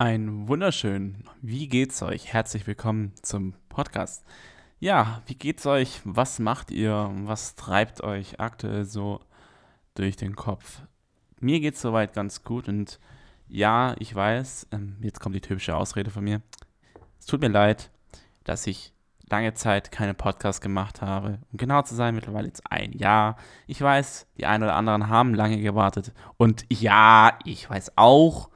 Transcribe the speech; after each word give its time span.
Ein 0.00 0.46
wunderschön. 0.46 1.24
Wie 1.42 1.66
geht's 1.66 2.02
euch? 2.02 2.32
Herzlich 2.32 2.68
willkommen 2.68 3.14
zum 3.20 3.54
Podcast. 3.68 4.24
Ja, 4.78 5.22
wie 5.26 5.34
geht's 5.34 5.66
euch? 5.66 6.00
Was 6.04 6.38
macht 6.38 6.70
ihr? 6.70 7.10
Was 7.24 7.56
treibt 7.56 8.04
euch 8.04 8.38
aktuell 8.38 8.84
so 8.84 9.18
durch 9.96 10.14
den 10.14 10.36
Kopf? 10.36 10.82
Mir 11.40 11.58
geht's 11.58 11.80
soweit 11.80 12.12
ganz 12.12 12.44
gut 12.44 12.68
und 12.68 13.00
ja, 13.48 13.96
ich 13.98 14.14
weiß, 14.14 14.68
ähm, 14.70 14.98
jetzt 15.00 15.18
kommt 15.18 15.34
die 15.34 15.40
typische 15.40 15.74
Ausrede 15.74 16.12
von 16.12 16.22
mir. 16.22 16.42
Es 17.18 17.26
tut 17.26 17.40
mir 17.40 17.48
leid, 17.48 17.90
dass 18.44 18.68
ich 18.68 18.92
lange 19.28 19.54
Zeit 19.54 19.90
keine 19.90 20.14
Podcasts 20.14 20.60
gemacht 20.60 21.02
habe. 21.02 21.40
Um 21.50 21.58
genau 21.58 21.82
zu 21.82 21.96
sein, 21.96 22.14
mittlerweile 22.14 22.46
jetzt 22.46 22.70
ein 22.70 22.92
Jahr. 22.92 23.36
Ich 23.66 23.80
weiß, 23.80 24.28
die 24.36 24.46
einen 24.46 24.62
oder 24.62 24.76
anderen 24.76 25.08
haben 25.08 25.34
lange 25.34 25.60
gewartet. 25.60 26.12
Und 26.36 26.66
ja, 26.70 27.36
ich 27.44 27.68
weiß 27.68 27.94
auch, 27.96 28.48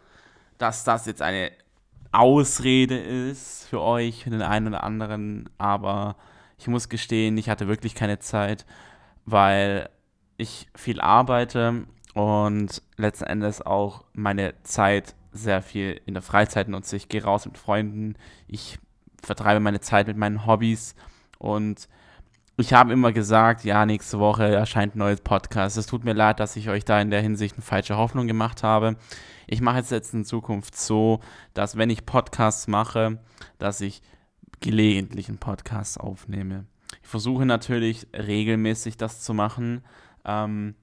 dass 0.62 0.84
das 0.84 1.06
jetzt 1.06 1.22
eine 1.22 1.50
Ausrede 2.12 2.96
ist 2.96 3.66
für 3.68 3.80
euch, 3.80 4.22
für 4.22 4.30
den 4.30 4.42
einen 4.42 4.68
oder 4.68 4.84
anderen, 4.84 5.50
aber 5.58 6.16
ich 6.56 6.68
muss 6.68 6.88
gestehen, 6.88 7.36
ich 7.36 7.48
hatte 7.48 7.66
wirklich 7.66 7.96
keine 7.96 8.20
Zeit, 8.20 8.64
weil 9.24 9.88
ich 10.36 10.68
viel 10.76 11.00
arbeite 11.00 11.86
und 12.14 12.80
letzten 12.96 13.24
Endes 13.24 13.60
auch 13.60 14.04
meine 14.12 14.54
Zeit 14.62 15.16
sehr 15.32 15.62
viel 15.62 16.00
in 16.06 16.14
der 16.14 16.22
Freizeit 16.22 16.68
nutze. 16.68 16.94
Ich 16.94 17.08
gehe 17.08 17.24
raus 17.24 17.44
mit 17.44 17.58
Freunden, 17.58 18.14
ich 18.46 18.78
vertreibe 19.20 19.58
meine 19.58 19.80
Zeit 19.80 20.06
mit 20.06 20.16
meinen 20.16 20.46
Hobbys 20.46 20.94
und 21.38 21.88
ich 22.58 22.72
habe 22.72 22.92
immer 22.92 23.12
gesagt, 23.12 23.64
ja, 23.64 23.86
nächste 23.86 24.18
Woche 24.18 24.44
erscheint 24.44 24.94
ein 24.94 24.98
neues 24.98 25.20
Podcast. 25.20 25.76
Es 25.76 25.86
tut 25.86 26.04
mir 26.04 26.12
leid, 26.12 26.38
dass 26.38 26.56
ich 26.56 26.68
euch 26.68 26.84
da 26.84 27.00
in 27.00 27.10
der 27.10 27.22
Hinsicht 27.22 27.54
eine 27.54 27.62
falsche 27.62 27.96
Hoffnung 27.96 28.26
gemacht 28.26 28.62
habe. 28.62 28.96
Ich 29.46 29.60
mache 29.60 29.78
es 29.78 29.90
jetzt 29.90 30.12
in 30.12 30.24
Zukunft 30.24 30.76
so, 30.76 31.20
dass 31.54 31.76
wenn 31.76 31.90
ich 31.90 32.04
Podcasts 32.04 32.68
mache, 32.68 33.18
dass 33.58 33.80
ich 33.80 34.02
gelegentlich 34.60 35.28
einen 35.28 35.38
Podcast 35.38 35.98
aufnehme. 35.98 36.66
Ich 37.02 37.08
versuche 37.08 37.46
natürlich 37.46 38.06
regelmäßig 38.14 38.96
das 38.96 39.22
zu 39.22 39.32
machen. 39.32 39.82
Ähm, 40.24 40.74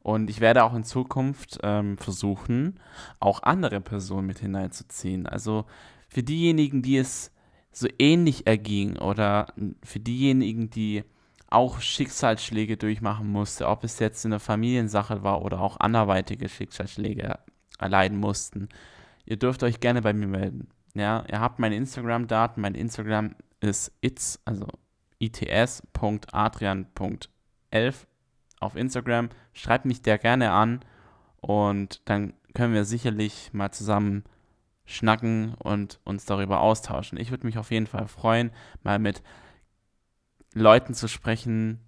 und 0.00 0.30
ich 0.30 0.40
werde 0.40 0.64
auch 0.64 0.74
in 0.74 0.84
Zukunft 0.84 1.58
ähm, 1.62 1.98
versuchen, 1.98 2.80
auch 3.20 3.42
andere 3.42 3.82
Personen 3.82 4.26
mit 4.26 4.38
hineinzuziehen. 4.38 5.26
Also 5.26 5.66
für 6.08 6.22
diejenigen, 6.22 6.80
die 6.80 6.96
es 6.96 7.30
so 7.70 7.86
ähnlich 7.98 8.46
erging 8.46 8.96
oder 8.96 9.52
für 9.84 10.00
diejenigen, 10.00 10.70
die 10.70 11.04
auch 11.48 11.80
Schicksalsschläge 11.80 12.76
durchmachen 12.76 13.30
musste, 13.30 13.66
ob 13.66 13.84
es 13.84 13.98
jetzt 13.98 14.24
in 14.24 14.32
der 14.32 14.40
Familiensache 14.40 15.22
war 15.22 15.42
oder 15.42 15.60
auch 15.60 15.80
anderweitige 15.80 16.48
Schicksalsschläge 16.48 17.38
erleiden 17.78 18.18
mussten. 18.18 18.68
Ihr 19.24 19.36
dürft 19.36 19.62
euch 19.62 19.80
gerne 19.80 20.02
bei 20.02 20.12
mir 20.12 20.26
melden. 20.26 20.68
Ja, 20.94 21.24
ihr 21.28 21.40
habt 21.40 21.58
meine 21.58 21.76
Instagram-Daten. 21.76 22.60
Mein 22.60 22.74
Instagram 22.74 23.34
ist 23.60 23.92
its, 24.00 24.40
also 24.44 24.66
its.adrian.11 25.18 27.94
auf 28.60 28.76
Instagram. 28.76 29.30
Schreibt 29.52 29.86
mich 29.86 30.02
der 30.02 30.18
gerne 30.18 30.50
an 30.50 30.80
und 31.40 32.08
dann 32.08 32.34
können 32.54 32.74
wir 32.74 32.84
sicherlich 32.84 33.50
mal 33.52 33.70
zusammen 33.70 34.24
schnacken 34.84 35.54
und 35.54 36.00
uns 36.04 36.24
darüber 36.24 36.60
austauschen. 36.60 37.18
Ich 37.18 37.30
würde 37.30 37.46
mich 37.46 37.58
auf 37.58 37.70
jeden 37.70 37.86
Fall 37.86 38.08
freuen, 38.08 38.50
mal 38.82 38.98
mit 38.98 39.22
Leuten 40.54 40.94
zu 40.94 41.08
sprechen, 41.08 41.80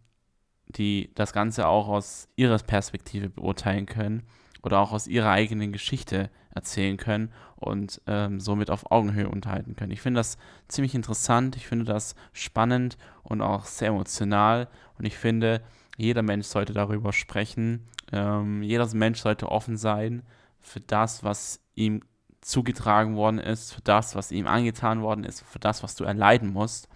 die 0.69 1.11
das 1.15 1.33
Ganze 1.33 1.67
auch 1.67 1.89
aus 1.89 2.29
ihrer 2.37 2.59
Perspektive 2.59 3.29
beurteilen 3.29 3.87
können 3.87 4.23
oder 4.63 4.79
auch 4.79 4.93
aus 4.93 5.07
ihrer 5.07 5.31
eigenen 5.31 5.73
Geschichte 5.73 6.31
erzählen 6.55 6.97
können 6.97 7.33
und 7.57 8.01
ähm, 8.07 8.41
somit 8.41 8.71
auf 8.71 8.91
Augenhöhe 8.91 9.29
unterhalten 9.29 9.77
können. 9.77 9.93
Ich 9.93 10.01
finde 10.01 10.19
das 10.19 10.37
ziemlich 10.69 10.95
interessant, 10.95 11.57
ich 11.57 11.67
finde 11.67 11.85
das 11.85 12.15
spannend 12.33 12.97
und 13.23 13.41
auch 13.41 13.65
sehr 13.65 13.89
emotional 13.89 14.69
und 14.99 15.05
ich 15.05 15.17
finde, 15.17 15.63
jeder 15.97 16.23
Mensch 16.23 16.47
sollte 16.47 16.73
darüber 16.73 17.13
sprechen. 17.13 17.87
Ähm, 18.13 18.63
jeder 18.63 18.93
Mensch 18.95 19.21
sollte 19.21 19.51
offen 19.51 19.77
sein 19.77 20.23
für 20.61 20.81
das, 20.81 21.23
was 21.25 21.61
ihm 21.75 22.03
zugetragen 22.41 23.17
worden 23.17 23.39
ist, 23.39 23.75
für 23.75 23.83
das, 23.83 24.15
was 24.15 24.33
ihm 24.33 24.47
angetan 24.47 25.03
worden 25.03 25.25
ist, 25.25 25.43
für 25.43 25.59
das, 25.59 25.83
was 25.83 25.95
du 25.95 26.05
erleiden 26.05 26.53
musst. 26.53 26.89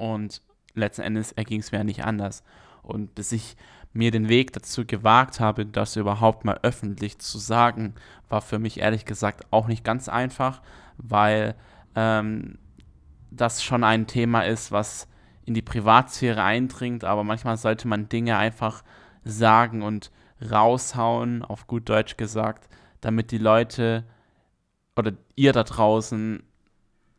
Und 0.00 0.40
letzten 0.74 1.02
Endes 1.02 1.32
erging 1.32 1.60
es 1.60 1.72
mir 1.72 1.84
nicht 1.84 2.04
anders. 2.04 2.42
Und 2.82 3.14
bis 3.14 3.32
ich 3.32 3.56
mir 3.92 4.10
den 4.10 4.28
Weg 4.28 4.52
dazu 4.52 4.86
gewagt 4.86 5.40
habe, 5.40 5.66
das 5.66 5.96
überhaupt 5.96 6.44
mal 6.44 6.58
öffentlich 6.62 7.18
zu 7.18 7.38
sagen, 7.38 7.94
war 8.28 8.40
für 8.40 8.58
mich 8.58 8.80
ehrlich 8.80 9.04
gesagt 9.04 9.46
auch 9.50 9.66
nicht 9.66 9.84
ganz 9.84 10.08
einfach, 10.08 10.62
weil 10.96 11.54
ähm, 11.94 12.58
das 13.30 13.62
schon 13.62 13.84
ein 13.84 14.06
Thema 14.06 14.42
ist, 14.42 14.72
was 14.72 15.06
in 15.44 15.54
die 15.54 15.62
Privatsphäre 15.62 16.42
eindringt, 16.42 17.04
aber 17.04 17.24
manchmal 17.24 17.56
sollte 17.56 17.88
man 17.88 18.08
Dinge 18.08 18.36
einfach 18.36 18.84
sagen 19.24 19.82
und 19.82 20.10
raushauen, 20.50 21.44
auf 21.44 21.66
gut 21.66 21.88
Deutsch 21.88 22.16
gesagt, 22.16 22.68
damit 23.00 23.32
die 23.32 23.38
Leute 23.38 24.04
oder 24.96 25.12
ihr 25.34 25.52
da 25.52 25.64
draußen 25.64 26.42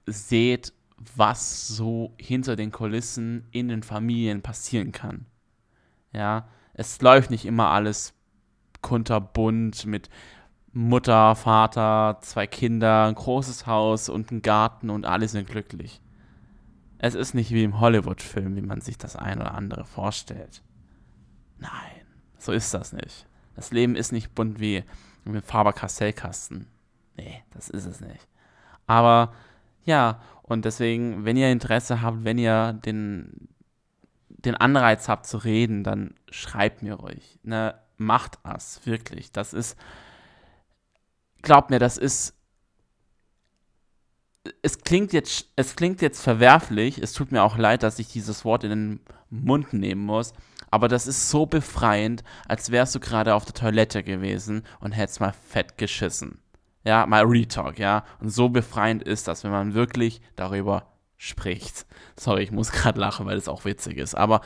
seht, 0.06 0.74
was 1.16 1.68
so 1.68 2.14
hinter 2.18 2.56
den 2.56 2.72
Kulissen 2.72 3.48
in 3.52 3.68
den 3.68 3.84
Familien 3.84 4.42
passieren 4.42 4.92
kann. 4.92 5.26
Ja, 6.14 6.48
es 6.74 7.02
läuft 7.02 7.30
nicht 7.30 7.46
immer 7.46 7.70
alles 7.70 8.14
kunterbunt 8.82 9.86
mit 9.86 10.10
Mutter, 10.74 11.36
Vater, 11.36 12.20
zwei 12.22 12.48
Kinder, 12.48 13.06
ein 13.06 13.16
großes 13.16 13.68
Haus 13.68 14.10
und 14.10 14.32
ein 14.32 14.42
Garten 14.42 14.90
und 14.90 15.06
alle 15.06 15.28
sind 15.28 15.48
glücklich. 15.48 16.02
Es 16.98 17.16
ist 17.16 17.34
nicht 17.34 17.52
wie 17.52 17.64
im 17.64 17.80
Hollywood-Film, 17.80 18.56
wie 18.56 18.62
man 18.62 18.80
sich 18.80 18.98
das 18.98 19.16
ein 19.16 19.40
oder 19.42 19.56
andere 19.56 19.86
vorstellt. 19.86 20.62
Nein, 21.58 22.06
so 22.38 22.52
ist 22.52 22.74
das 22.74 22.94
nicht. 22.94 23.28
Das 23.56 23.72
Leben 23.72 23.96
ist 23.96 24.12
nicht 24.12 24.34
bunt 24.34 24.60
wie 24.60 24.84
im 25.26 25.42
Faber-Castell-Kasten. 25.42 26.68
Nee, 27.18 27.44
das 27.52 27.70
ist 27.70 27.86
es 27.86 28.00
nicht. 28.00 28.28
Aber 28.88 29.34
ja, 29.84 30.22
und 30.52 30.66
deswegen, 30.66 31.24
wenn 31.24 31.38
ihr 31.38 31.50
Interesse 31.50 32.02
habt, 32.02 32.26
wenn 32.26 32.38
ihr 32.38 32.74
den, 32.74 33.48
den 34.28 34.54
Anreiz 34.54 35.08
habt 35.08 35.26
zu 35.26 35.38
reden, 35.38 35.86
dann 35.86 36.14
schreibt 36.30 36.84
mir 36.84 36.96
ruhig. 36.96 37.40
Ne? 37.44 37.74
Macht 37.96 38.38
es, 38.44 38.86
wirklich. 38.86 39.32
Das 39.32 39.54
ist, 39.54 39.78
glaubt 41.42 41.70
mir, 41.70 41.80
das 41.80 41.98
ist, 41.98 42.36
es 44.62 44.80
klingt 44.80 45.14
jetzt, 45.14 45.48
es 45.56 45.78
klingt 45.78 46.02
jetzt 46.02 46.22
verwerflich, 46.22 46.98
es 46.98 47.14
tut 47.14 47.32
mir 47.32 47.44
auch 47.44 47.58
leid, 47.58 47.82
dass 47.82 47.98
ich 47.98 48.10
dieses 48.10 48.44
Wort 48.44 48.66
in 48.66 48.72
den 48.72 49.00
Mund 49.30 49.72
nehmen 49.72 50.04
muss, 50.04 50.34
aber 50.70 50.90
das 50.90 51.08
ist 51.08 51.30
so 51.30 51.46
befreiend, 51.46 52.26
als 52.46 52.72
wärst 52.72 52.94
du 52.94 53.00
gerade 53.00 53.36
auf 53.36 53.46
der 53.46 53.54
Toilette 53.54 54.04
gewesen 54.04 54.64
und 54.82 54.92
hättest 54.92 55.22
mal 55.22 55.32
fett 55.32 55.78
geschissen. 55.78 56.41
Ja, 56.84 57.06
mal 57.06 57.26
Retalk, 57.26 57.78
ja. 57.80 58.04
Und 58.20 58.30
so 58.30 58.50
befreiend 58.50 59.04
ist 59.04 59.28
das, 59.28 59.44
wenn 59.44 59.52
man 59.52 59.74
wirklich 59.74 60.22
darüber 60.36 60.88
spricht. 61.18 61.86
Sorry, 62.16 62.44
ich 62.44 62.52
muss 62.52 62.72
gerade 62.72 63.00
lachen, 63.00 63.26
weil 63.26 63.38
es 63.38 63.48
auch 63.48 63.66
witzig 63.66 63.98
ist. 63.98 64.16
Aber 64.16 64.42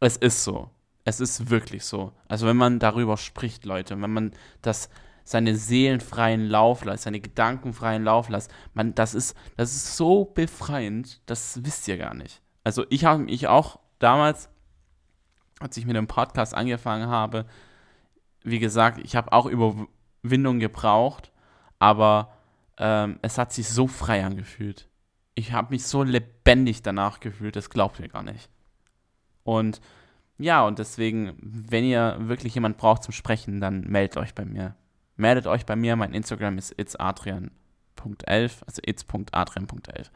es 0.00 0.16
ist 0.16 0.44
so. 0.44 0.70
Es 1.04 1.20
ist 1.20 1.50
wirklich 1.50 1.84
so. 1.84 2.12
Also 2.28 2.46
wenn 2.46 2.56
man 2.56 2.78
darüber 2.78 3.16
spricht, 3.16 3.64
Leute, 3.64 4.00
wenn 4.00 4.12
man 4.12 4.32
das 4.62 4.88
seine 5.24 5.56
seelenfreien 5.56 6.48
Lauf 6.48 6.84
lässt, 6.84 7.04
seine 7.04 7.20
gedankenfreien 7.20 8.04
Lauf 8.04 8.28
lässt, 8.28 8.52
man, 8.74 8.94
das 8.94 9.14
ist, 9.14 9.36
das 9.56 9.74
ist 9.74 9.96
so 9.96 10.26
befreiend, 10.26 11.20
das 11.26 11.64
wisst 11.64 11.88
ihr 11.88 11.98
gar 11.98 12.14
nicht. 12.14 12.42
Also 12.62 12.84
ich 12.90 13.04
habe 13.04 13.24
mich 13.24 13.46
auch 13.48 13.80
damals, 13.98 14.48
als 15.60 15.76
ich 15.76 15.86
mit 15.86 15.96
dem 15.96 16.06
Podcast 16.06 16.54
angefangen 16.54 17.08
habe, 17.08 17.46
wie 18.42 18.58
gesagt, 18.58 18.98
ich 19.02 19.16
habe 19.16 19.32
auch 19.32 19.46
Überwindung 19.46 20.60
gebraucht, 20.60 21.32
aber 21.78 22.32
ähm, 22.78 23.18
es 23.22 23.38
hat 23.38 23.52
sich 23.52 23.68
so 23.68 23.86
frei 23.86 24.24
angefühlt. 24.24 24.88
Ich 25.34 25.52
habe 25.52 25.72
mich 25.72 25.86
so 25.86 26.02
lebendig 26.02 26.82
danach 26.82 27.20
gefühlt, 27.20 27.56
das 27.56 27.70
glaubt 27.70 28.00
ihr 28.00 28.08
gar 28.08 28.22
nicht. 28.22 28.48
Und 29.42 29.80
ja, 30.38 30.66
und 30.66 30.78
deswegen, 30.78 31.36
wenn 31.40 31.84
ihr 31.84 32.16
wirklich 32.18 32.54
jemand 32.54 32.76
braucht 32.76 33.04
zum 33.04 33.12
Sprechen, 33.12 33.60
dann 33.60 33.82
meldet 33.82 34.16
euch 34.16 34.34
bei 34.34 34.44
mir. 34.44 34.74
Meldet 35.16 35.46
euch 35.46 35.64
bei 35.64 35.76
mir, 35.76 35.94
mein 35.94 36.12
Instagram 36.12 36.58
ist 36.58 36.72
itsadrian.11, 36.76 38.62
also 38.66 38.82
its.adrian.11. 38.84 40.10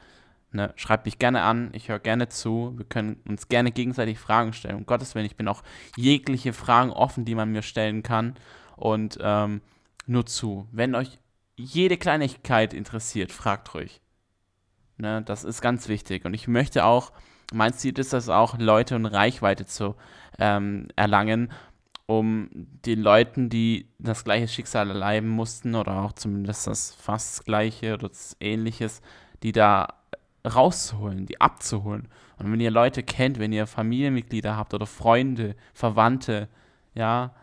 Ne, 0.51 0.73
schreibt 0.77 1.05
mich 1.05 1.19
gerne 1.19 1.43
an, 1.43 1.71
ich 1.75 1.91
höre 1.91 1.99
gerne 1.99 2.29
zu, 2.29 2.73
wir 2.77 2.87
können 2.87 3.21
uns 3.29 3.49
gerne 3.49 3.71
gegenseitig 3.71 4.19
Fragen 4.19 4.55
stellen. 4.55 4.77
Um 4.77 4.87
Gottes 4.87 5.15
Willen, 5.15 5.27
ich 5.27 5.37
bin 5.37 5.47
auch 5.47 5.63
jegliche 5.95 6.55
Fragen 6.55 6.91
offen, 6.91 7.27
die 7.27 7.35
man 7.35 7.53
mir 7.53 7.63
stellen 7.63 8.03
kann. 8.03 8.35
Und 8.75 9.19
ähm, 9.21 9.61
nur 10.07 10.25
zu. 10.25 10.67
Wenn 10.73 10.95
euch 10.95 11.19
jede 11.59 11.97
Kleinigkeit 11.97 12.73
interessiert, 12.73 13.33
fragt 13.33 13.75
ruhig. 13.75 14.01
Ne, 14.97 15.23
das 15.23 15.45
ist 15.45 15.61
ganz 15.61 15.89
wichtig. 15.89 16.25
Und 16.25 16.35
ich 16.35 16.49
möchte 16.49 16.85
auch, 16.85 17.13
mein 17.53 17.75
Ziel 17.75 17.99
ist 17.99 18.15
es 18.15 18.29
auch, 18.29 18.59
Leute 18.59 18.97
und 18.97 19.07
Reichweite 19.07 19.67
zu 19.67 19.97
ähm, 20.39 20.89
erlangen. 20.97 21.51
um 22.11 22.49
den 22.55 23.03
Leuten, 23.03 23.51
die 23.51 23.91
das 23.99 24.25
gleiche 24.25 24.49
Schicksal 24.49 24.89
erleiden 24.89 25.29
mussten 25.29 25.75
oder 25.75 26.01
auch 26.01 26.13
zumindest 26.13 26.67
das 26.67 26.95
fast 26.95 27.45
gleiche 27.45 27.93
oder 27.93 28.09
ähnliches, 28.41 29.03
die 29.43 29.53
da 29.53 29.89
rauszuholen, 30.43 31.27
die 31.27 31.39
abzuholen. 31.39 32.09
Und 32.39 32.51
wenn 32.51 32.61
ihr 32.61 32.71
Leute 32.71 33.03
kennt, 33.03 33.39
wenn 33.39 33.53
ihr 33.53 33.67
Familienmitglieder 33.67 34.57
habt 34.57 34.73
oder 34.73 34.87
Freunde, 34.87 35.55
Verwandte, 35.75 36.49
ja, 36.95 37.35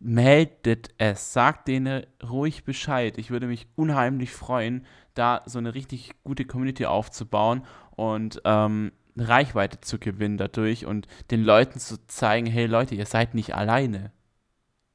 meldet 0.00 0.88
es, 0.96 1.32
sagt 1.32 1.68
denen 1.68 2.04
ruhig 2.28 2.64
Bescheid. 2.64 3.18
Ich 3.18 3.30
würde 3.30 3.46
mich 3.46 3.68
unheimlich 3.76 4.32
freuen, 4.32 4.86
da 5.14 5.42
so 5.44 5.58
eine 5.58 5.74
richtig 5.74 6.12
gute 6.24 6.46
Community 6.46 6.86
aufzubauen 6.86 7.64
und 7.90 8.40
ähm, 8.44 8.92
Reichweite 9.16 9.80
zu 9.82 9.98
gewinnen 9.98 10.38
dadurch 10.38 10.86
und 10.86 11.06
den 11.30 11.44
Leuten 11.44 11.78
zu 11.78 12.04
zeigen, 12.06 12.46
hey 12.46 12.66
Leute, 12.66 12.94
ihr 12.94 13.04
seid 13.06 13.34
nicht 13.34 13.54
alleine. 13.54 14.12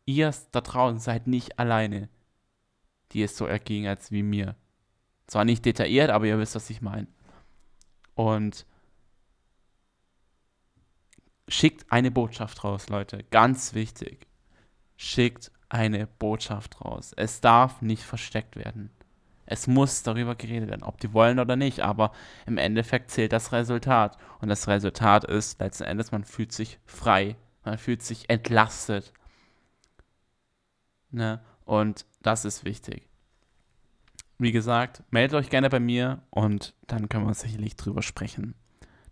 Ihr 0.06 0.34
da 0.52 0.62
draußen 0.62 1.00
seid 1.00 1.28
nicht 1.28 1.60
alleine, 1.60 2.10
die 3.12 3.22
es 3.22 3.38
so 3.38 3.46
erging 3.46 3.88
als 3.88 4.12
wie 4.12 4.24
mir. 4.24 4.56
Zwar 5.28 5.46
nicht 5.46 5.66
detailliert, 5.66 6.10
aber 6.10 6.26
ihr 6.26 6.40
wisst, 6.40 6.56
was 6.56 6.70
ich 6.70 6.82
meine. 6.82 7.08
Und 8.16 8.66
schickt 11.48 11.92
eine 11.92 12.10
Botschaft 12.10 12.64
raus, 12.64 12.90
Leute. 12.90 13.24
Ganz 13.30 13.74
wichtig. 13.76 14.28
Schickt 14.98 15.52
eine 15.70 16.08
Botschaft 16.08 16.82
raus. 16.82 17.14
Es 17.16 17.42
darf 17.42 17.82
nicht 17.82 18.04
versteckt 18.04 18.56
werden. 18.56 18.92
Es 19.46 19.68
muss 19.68 20.04
darüber 20.04 20.36
geredet 20.36 20.70
werden, 20.70 20.84
ob 20.84 21.00
die 21.00 21.14
wollen 21.14 21.40
oder 21.40 21.56
nicht, 21.56 21.82
aber 21.82 22.12
im 22.48 22.58
Endeffekt 22.58 23.12
zählt 23.12 23.32
das 23.32 23.52
Resultat. 23.52 24.18
Und 24.42 24.50
das 24.50 24.68
Resultat 24.68 25.24
ist 25.24 25.60
letzten 25.60 25.84
Endes, 25.84 26.12
man 26.12 26.24
fühlt 26.24 26.52
sich 26.52 26.80
frei, 26.86 27.36
man 27.64 27.78
fühlt 27.78 28.02
sich 28.02 28.30
entlastet. 28.30 29.14
Ne? 31.12 31.42
Und 31.66 32.06
das 32.22 32.46
ist 32.46 32.66
wichtig. 32.66 33.08
Wie 34.38 34.52
gesagt, 34.52 35.04
meldet 35.12 35.36
euch 35.36 35.50
gerne 35.50 35.70
bei 35.70 35.80
mir 35.80 36.22
und 36.30 36.74
dann 36.88 37.08
können 37.08 37.28
wir 37.28 37.34
sicherlich 37.34 37.76
drüber 37.76 38.02
sprechen. 38.02 38.56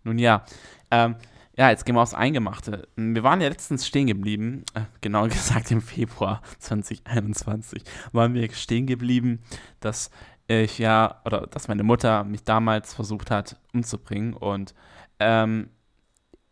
Nun 0.03 0.17
ja, 0.17 0.43
ähm, 0.91 1.15
ja, 1.55 1.69
jetzt 1.69 1.85
gehen 1.85 1.95
wir 1.95 2.01
aufs 2.01 2.13
Eingemachte. 2.15 2.87
Wir 2.95 3.23
waren 3.23 3.39
ja 3.39 3.47
letztens 3.47 3.85
stehen 3.85 4.07
geblieben, 4.07 4.63
äh, 4.73 4.81
genau 5.01 5.23
gesagt 5.27 5.71
im 5.71 5.81
Februar 5.81 6.41
2021, 6.59 7.83
waren 8.11 8.33
wir 8.33 8.51
stehen 8.53 8.87
geblieben, 8.87 9.39
dass 9.79 10.09
ich 10.47 10.77
ja, 10.77 11.21
oder 11.25 11.47
dass 11.47 11.67
meine 11.67 11.83
Mutter 11.83 12.23
mich 12.23 12.43
damals 12.43 12.93
versucht 12.93 13.31
hat 13.31 13.59
umzubringen. 13.73 14.33
Und 14.33 14.73
ähm, 15.19 15.69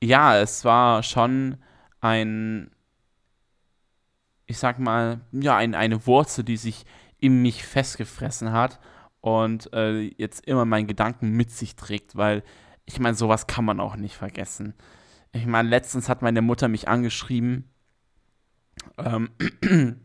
ja, 0.01 0.37
es 0.37 0.63
war 0.65 1.03
schon 1.03 1.57
ein, 1.99 2.71
ich 4.45 4.57
sag 4.57 4.79
mal, 4.79 5.21
ja, 5.31 5.57
ein, 5.57 5.75
eine 5.75 6.05
Wurzel, 6.07 6.43
die 6.43 6.57
sich 6.57 6.85
in 7.19 7.41
mich 7.41 7.65
festgefressen 7.65 8.51
hat 8.51 8.79
und 9.19 9.71
äh, 9.73 9.99
jetzt 10.17 10.45
immer 10.47 10.65
meinen 10.65 10.87
Gedanken 10.87 11.31
mit 11.31 11.51
sich 11.51 11.75
trägt, 11.75 12.15
weil 12.15 12.43
ich 12.91 12.99
meine, 12.99 13.15
sowas 13.15 13.47
kann 13.47 13.65
man 13.65 13.79
auch 13.79 13.95
nicht 13.95 14.15
vergessen. 14.15 14.73
Ich 15.33 15.45
meine, 15.45 15.69
letztens 15.69 16.09
hat 16.09 16.21
meine 16.21 16.41
Mutter 16.41 16.67
mich 16.67 16.87
angeschrieben 16.87 17.71
ähm, 18.97 19.29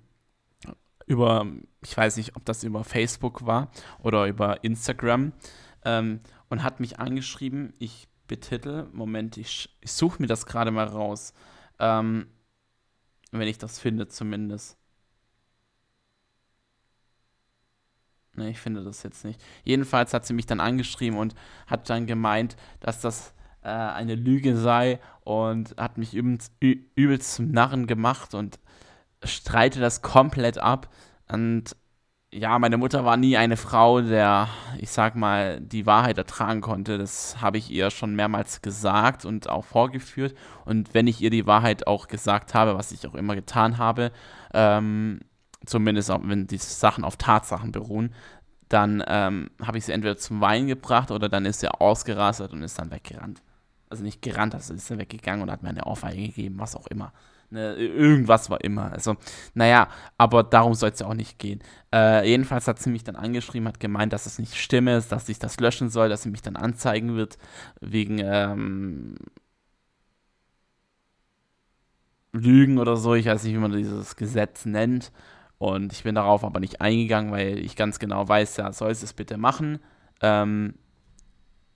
über, 1.07 1.47
ich 1.83 1.97
weiß 1.97 2.17
nicht, 2.17 2.37
ob 2.37 2.45
das 2.45 2.65
über 2.65 2.85
Facebook 2.85 3.47
war 3.47 3.71
oder 4.03 4.27
über 4.27 4.65
Instagram 4.65 5.33
ähm, 5.85 6.21
und 6.49 6.63
hat 6.63 6.81
mich 6.81 6.99
angeschrieben. 6.99 7.73
Ich 7.79 8.09
betitel, 8.27 8.89
Moment, 8.93 9.37
ich, 9.37 9.77
ich 9.81 9.93
suche 9.93 10.21
mir 10.21 10.29
das 10.29 10.47
gerade 10.47 10.71
mal 10.71 10.87
raus, 10.87 11.33
ähm, 11.79 12.27
wenn 13.31 13.49
ich 13.49 13.59
das 13.59 13.79
finde 13.79 14.09
zumindest. 14.09 14.79
Ne, 18.37 18.51
ich 18.51 18.61
finde 18.61 18.85
das 18.85 19.03
jetzt 19.03 19.25
nicht. 19.25 19.41
Jedenfalls 19.65 20.13
hat 20.13 20.27
sie 20.27 20.35
mich 20.35 20.47
dann 20.47 20.61
angeschrieben 20.61 21.19
und 21.19 21.35
hat 21.67 21.89
dann 21.89 22.07
gemeint, 22.07 22.57
dass 22.81 23.01
das 23.01 23.33
äh, 23.63 23.69
eine 23.69 24.15
Lüge 24.15 24.57
sei 24.57 25.01
und 25.25 25.75
hat 25.79 25.99
mich 25.99 26.15
übelst, 26.15 26.53
übelst 26.61 27.35
zum 27.35 27.51
Narren 27.51 27.87
gemacht 27.87 28.35
und 28.35 28.59
streite 29.25 29.81
das 29.81 30.03
komplett 30.03 30.59
ab. 30.59 30.89
Und 31.29 31.75
ja, 32.33 32.59
meine 32.59 32.77
Mutter 32.77 33.05
war 33.05 33.17
nie 33.17 33.37
eine 33.39 33.57
Frau, 33.57 34.03
der, 34.03 34.49
ich 34.79 34.91
sag 34.91 35.17
mal, 35.17 35.61
die 35.61 35.87
Wahrheit 35.87 36.19
ertragen 36.19 36.61
konnte. 36.61 36.99
Das 36.99 37.41
habe 37.41 37.57
ich 37.57 37.71
ihr 37.71 37.91
schon 37.91 38.15
mehrmals 38.15 38.61
gesagt 38.61 39.25
und 39.25 39.49
auch 39.49 39.65
vorgeführt. 39.65 40.37
Und 40.67 40.93
wenn 40.93 41.07
ich 41.07 41.23
ihr 41.23 41.31
die 41.31 41.47
Wahrheit 41.47 41.87
auch 41.87 42.09
gesagt 42.09 42.53
habe, 42.55 42.77
was 42.77 42.93
ich 42.93 43.07
auch 43.07 43.15
immer 43.15 43.35
getan 43.35 43.79
habe, 43.79 44.13
ähm, 44.53 45.21
zumindest 45.65 46.11
auch 46.11 46.21
wenn 46.23 46.47
die 46.47 46.59
Sachen 46.59 47.05
auf 47.05 47.17
Tatsachen 47.17 47.73
beruhen, 47.73 48.15
dann 48.69 49.03
ähm, 49.07 49.51
habe 49.63 49.79
ich 49.79 49.85
sie 49.85 49.93
entweder 49.93 50.17
zum 50.17 50.41
Weinen 50.41 50.67
gebracht 50.67 51.11
oder 51.11 51.29
dann 51.29 51.47
ist 51.47 51.61
sie 51.61 51.69
ausgerastet 51.69 52.53
und 52.53 52.63
ist 52.63 52.79
dann 52.79 52.91
weggerannt. 52.91 53.43
Also 53.89 54.03
nicht 54.03 54.23
gerannt, 54.23 54.55
also 54.55 54.75
ist 54.75 54.89
sie 54.89 54.99
weggegangen 54.99 55.43
und 55.43 55.51
hat 55.51 55.63
mir 55.63 55.69
eine 55.69 55.85
Ohrfeige 55.85 56.23
gegeben, 56.23 56.59
was 56.59 56.75
auch 56.75 56.89
immer. 56.89 57.13
Ne, 57.49 57.75
irgendwas 57.77 58.51
war 58.51 58.63
immer. 58.65 58.93
Also, 58.93 59.17
naja, 59.55 59.89
aber 60.19 60.43
darum 60.43 60.75
soll 60.75 60.91
es 60.91 60.99
ja 60.99 61.07
auch 61.07 61.15
nicht 61.15 61.39
gehen. 61.39 61.61
Äh, 61.95 62.29
jedenfalls 62.29 62.67
hat 62.67 62.81
sie 62.81 62.91
mich 62.91 63.05
dann 63.05 63.15
angeschrieben, 63.15 63.69
hat 63.69 63.79
gemeint, 63.79 64.13
dass 64.13 64.27
es 64.27 64.41
nicht 64.41 64.57
stimme, 64.57 65.01
dass 65.01 65.29
ich 65.29 65.39
das 65.39 65.61
löschen 65.61 65.89
soll, 65.89 66.09
dass 66.09 66.23
sie 66.23 66.31
mich 66.31 66.43
dann 66.43 66.57
anzeigen 66.57 67.15
wird, 67.15 67.39
wegen 67.81 68.19
ähm, 68.19 69.15
Lügen 72.33 72.79
oder 72.79 72.97
so. 72.97 73.15
Ich 73.15 73.27
weiß 73.27 73.45
nicht, 73.45 73.55
wie 73.55 73.59
man 73.59 73.73
dieses 73.73 74.17
Gesetz 74.17 74.67
nennt. 74.67 75.13
Und 75.59 75.93
ich 75.93 76.03
bin 76.03 76.15
darauf 76.15 76.45
aber 76.45 76.61
nicht 76.61 76.81
eingegangen, 76.81 77.33
weil 77.33 77.59
ich 77.59 77.77
ganz 77.77 77.99
genau 77.99 78.29
weiß, 78.29 78.59
ja, 78.59 78.73
soll 78.73 78.95
sie 78.95 79.07
es 79.07 79.13
bitte 79.15 79.39
machen. 79.39 79.79
Ähm, 80.21 80.75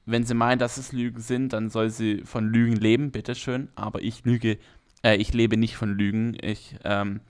wenn 0.07 0.25
sie 0.25 0.35
meint, 0.35 0.61
dass 0.61 0.77
es 0.77 0.93
Lügen 0.93 1.21
sind, 1.21 1.53
dann 1.53 1.71
soll 1.71 1.91
sie 1.91 2.23
von 2.25 2.49
Lügen 2.49 2.77
leben, 2.77 3.11
bitteschön. 3.11 3.69
Aber 3.75 4.03
ich 4.03 4.25
lüge, 4.25 4.59
äh, 5.03 5.17
ich 5.17 5.33
lebe 5.33 5.57
nicht 5.57 5.77
von 5.77 5.97
Lügen. 5.97 6.37
Ich 6.43 6.77
ähm, 6.85 7.21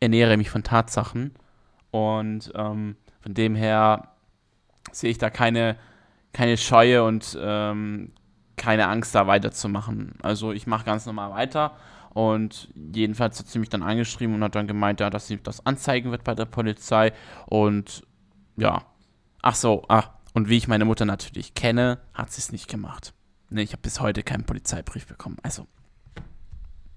ernähre 0.00 0.36
mich 0.36 0.50
von 0.50 0.62
Tatsachen. 0.62 1.32
Und 1.90 2.52
ähm, 2.54 2.96
von 3.20 3.34
dem 3.34 3.54
her 3.54 4.08
sehe 4.92 5.10
ich 5.10 5.18
da 5.18 5.30
keine, 5.30 5.76
keine 6.32 6.56
Scheue 6.56 7.02
und 7.04 7.38
ähm, 7.40 8.12
keine 8.56 8.88
Angst, 8.88 9.14
da 9.14 9.26
weiterzumachen. 9.26 10.14
Also 10.22 10.52
ich 10.52 10.66
mache 10.66 10.84
ganz 10.84 11.06
normal 11.06 11.30
weiter 11.30 11.76
und 12.12 12.68
jedenfalls 12.74 13.38
hat 13.38 13.46
sie 13.46 13.58
mich 13.60 13.68
dann 13.68 13.82
angeschrieben 13.82 14.34
und 14.34 14.42
hat 14.42 14.56
dann 14.56 14.66
gemeint, 14.66 15.00
ja, 15.00 15.10
dass 15.10 15.28
sie 15.28 15.40
das 15.40 15.64
anzeigen 15.64 16.10
wird 16.10 16.24
bei 16.24 16.34
der 16.34 16.44
Polizei. 16.44 17.12
Und 17.46 18.02
ja. 18.56 18.84
Ach 19.42 19.54
so, 19.54 19.84
ach. 19.88 20.10
Und 20.34 20.48
wie 20.48 20.56
ich 20.56 20.68
meine 20.68 20.84
Mutter 20.84 21.04
natürlich 21.04 21.54
kenne, 21.54 21.98
hat 22.12 22.32
sie 22.32 22.40
es 22.40 22.52
nicht 22.52 22.68
gemacht. 22.68 23.14
Nee, 23.48 23.62
ich 23.62 23.72
habe 23.72 23.82
bis 23.82 24.00
heute 24.00 24.22
keinen 24.22 24.44
Polizeibrief 24.44 25.06
bekommen. 25.06 25.38
Also, 25.42 25.66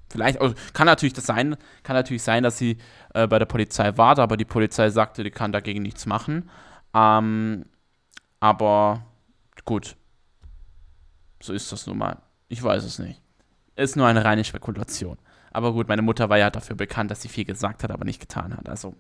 vielleicht, 0.10 0.42
also, 0.42 0.56
kann 0.74 0.86
natürlich 0.86 1.14
das 1.14 1.26
sein, 1.26 1.56
kann 1.84 1.96
natürlich 1.96 2.22
sein, 2.22 2.44
dass 2.44 2.58
sie 2.58 2.78
äh, 3.14 3.28
bei 3.28 3.40
der 3.40 3.46
Polizei 3.46 3.98
war, 3.98 4.20
aber 4.20 4.38
die 4.38 4.46
Polizei 4.46 4.90
sagte, 4.90 5.24
die 5.24 5.32
kann 5.32 5.52
dagegen 5.52 5.82
nichts 5.82 6.06
machen. 6.06 6.50
Ähm, 6.94 7.66
aber 8.40 9.06
gut, 9.66 9.96
so 11.42 11.54
ist 11.54 11.72
das 11.72 11.88
nun 11.88 11.98
mal. 11.98 12.22
Ich 12.50 12.62
weiß 12.62 12.84
es 12.84 13.00
nicht 13.00 13.23
ist 13.76 13.96
nur 13.96 14.08
eine 14.08 14.24
reine 14.24 14.44
Spekulation. 14.44 15.18
Aber 15.52 15.74
gut, 15.74 15.88
meine 15.88 16.02
Mutter 16.02 16.30
war 16.30 16.38
ja 16.38 16.50
dafür 16.50 16.76
bekannt, 16.76 17.12
dass 17.12 17.22
sie 17.22 17.30
viel 17.30 17.46
gesagt 17.46 17.84
hat, 17.84 17.92
aber 17.92 18.06
nicht 18.06 18.20
getan 18.20 18.56
hat. 18.58 18.68
Also, 18.68 18.96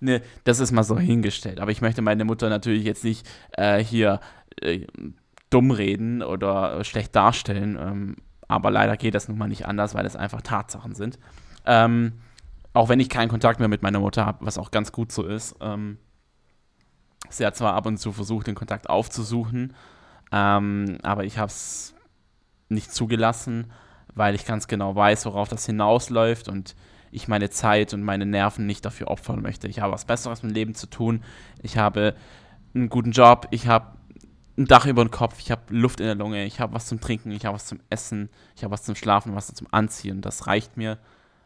ne, 0.00 0.22
das 0.44 0.60
ist 0.60 0.72
mal 0.72 0.82
so 0.82 0.98
hingestellt. 0.98 1.60
Aber 1.60 1.70
ich 1.70 1.82
möchte 1.82 2.02
meine 2.02 2.24
Mutter 2.24 2.48
natürlich 2.48 2.84
jetzt 2.84 3.04
nicht 3.04 3.28
äh, 3.52 3.82
hier 3.84 4.20
äh, 4.60 4.86
dumm 5.50 5.70
reden 5.70 6.22
oder 6.22 6.82
schlecht 6.84 7.14
darstellen. 7.14 7.76
Ähm, 7.78 8.16
aber 8.48 8.70
leider 8.70 8.96
geht 8.96 9.14
das 9.14 9.28
nun 9.28 9.38
mal 9.38 9.48
nicht 9.48 9.66
anders, 9.66 9.94
weil 9.94 10.06
es 10.06 10.16
einfach 10.16 10.40
Tatsachen 10.40 10.94
sind. 10.94 11.18
Ähm, 11.66 12.14
auch 12.72 12.88
wenn 12.88 13.00
ich 13.00 13.08
keinen 13.08 13.28
Kontakt 13.28 13.58
mehr 13.58 13.68
mit 13.68 13.82
meiner 13.82 14.00
Mutter 14.00 14.24
habe, 14.24 14.46
was 14.46 14.58
auch 14.58 14.70
ganz 14.70 14.92
gut 14.92 15.12
so 15.12 15.24
ist. 15.24 15.56
Ähm, 15.60 15.98
sie 17.28 17.44
hat 17.44 17.56
zwar 17.56 17.74
ab 17.74 17.86
und 17.86 17.98
zu 17.98 18.12
versucht, 18.12 18.46
den 18.46 18.54
Kontakt 18.54 18.88
aufzusuchen, 18.88 19.74
ähm, 20.32 20.98
aber 21.02 21.24
ich 21.24 21.38
habe 21.38 21.48
es 21.48 21.94
nicht 22.68 22.92
zugelassen 22.92 23.70
weil 24.14 24.34
ich 24.34 24.44
ganz 24.44 24.68
genau 24.68 24.94
weiß, 24.94 25.26
worauf 25.26 25.48
das 25.48 25.66
hinausläuft 25.66 26.48
und 26.48 26.74
ich 27.12 27.28
meine 27.28 27.50
Zeit 27.50 27.92
und 27.92 28.02
meine 28.02 28.26
Nerven 28.26 28.66
nicht 28.66 28.84
dafür 28.84 29.08
opfern 29.08 29.42
möchte. 29.42 29.68
Ich 29.68 29.80
habe 29.80 29.92
was 29.92 30.04
Besseres 30.04 30.42
im 30.42 30.50
Leben 30.50 30.74
zu 30.74 30.86
tun. 30.88 31.22
Ich 31.62 31.76
habe 31.76 32.14
einen 32.74 32.88
guten 32.88 33.10
Job, 33.10 33.48
ich 33.50 33.66
habe 33.66 33.98
ein 34.56 34.66
Dach 34.66 34.86
über 34.86 35.04
dem 35.04 35.10
Kopf, 35.10 35.40
ich 35.40 35.50
habe 35.50 35.62
Luft 35.70 36.00
in 36.00 36.06
der 36.06 36.14
Lunge, 36.14 36.44
ich 36.44 36.60
habe 36.60 36.74
was 36.74 36.86
zum 36.86 37.00
Trinken, 37.00 37.30
ich 37.32 37.46
habe 37.46 37.54
was 37.54 37.66
zum 37.66 37.80
Essen, 37.88 38.28
ich 38.54 38.62
habe 38.62 38.72
was 38.72 38.82
zum 38.82 38.94
Schlafen, 38.94 39.34
was 39.34 39.52
zum 39.52 39.66
Anziehen. 39.70 40.20
Das 40.20 40.46
reicht 40.46 40.76
mir 40.76 40.98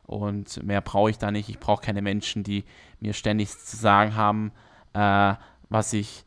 und 0.06 0.62
mehr 0.62 0.80
brauche 0.80 1.10
ich 1.10 1.18
da 1.18 1.30
nicht. 1.30 1.48
Ich 1.48 1.58
brauche 1.58 1.82
keine 1.82 2.02
Menschen, 2.02 2.42
die 2.42 2.64
mir 3.00 3.12
ständig 3.12 3.50
zu 3.50 3.76
sagen 3.76 4.16
haben, 4.16 4.52
äh, 4.92 5.34
was 5.68 5.92
ich 5.92 6.24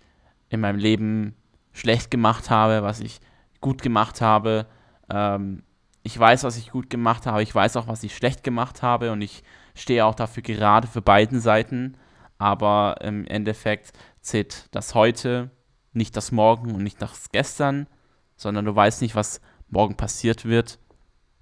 in 0.50 0.62
meinem 0.62 0.80
Leben 0.80 1.36
schlecht 1.74 2.10
gemacht 2.10 2.50
habe, 2.50 2.82
was 2.84 3.00
ich 3.02 3.20
gut 3.62 3.82
gemacht 3.82 4.22
habe. 4.22 4.66
Ähm, 5.10 5.64
ich 6.04 6.18
weiß, 6.18 6.44
was 6.44 6.58
ich 6.58 6.72
gut 6.72 6.90
gemacht 6.90 7.26
habe, 7.26 7.44
ich 7.44 7.54
weiß 7.54 7.76
auch, 7.78 7.88
was 7.88 8.04
ich 8.04 8.16
schlecht 8.16 8.44
gemacht 8.44 8.82
habe. 8.82 9.12
Und 9.12 9.22
ich 9.22 9.44
stehe 9.76 10.06
auch 10.06 10.16
dafür 10.16 10.44
gerade 10.44 10.88
für 10.88 11.02
beiden 11.02 11.40
Seiten. 11.40 11.98
Aber 12.38 12.98
im 13.02 13.26
Endeffekt 13.26 13.94
zählt 14.22 14.68
das 14.72 14.94
heute, 14.96 15.52
nicht 15.94 16.16
das 16.16 16.32
Morgen 16.32 16.76
und 16.76 16.84
nicht 16.84 17.02
das 17.02 17.32
Gestern, 17.32 17.88
sondern 18.36 18.66
du 18.66 18.76
weißt 18.76 19.02
nicht, 19.02 19.16
was 19.16 19.42
morgen 19.70 19.96
passiert 19.96 20.46
wird, 20.46 20.80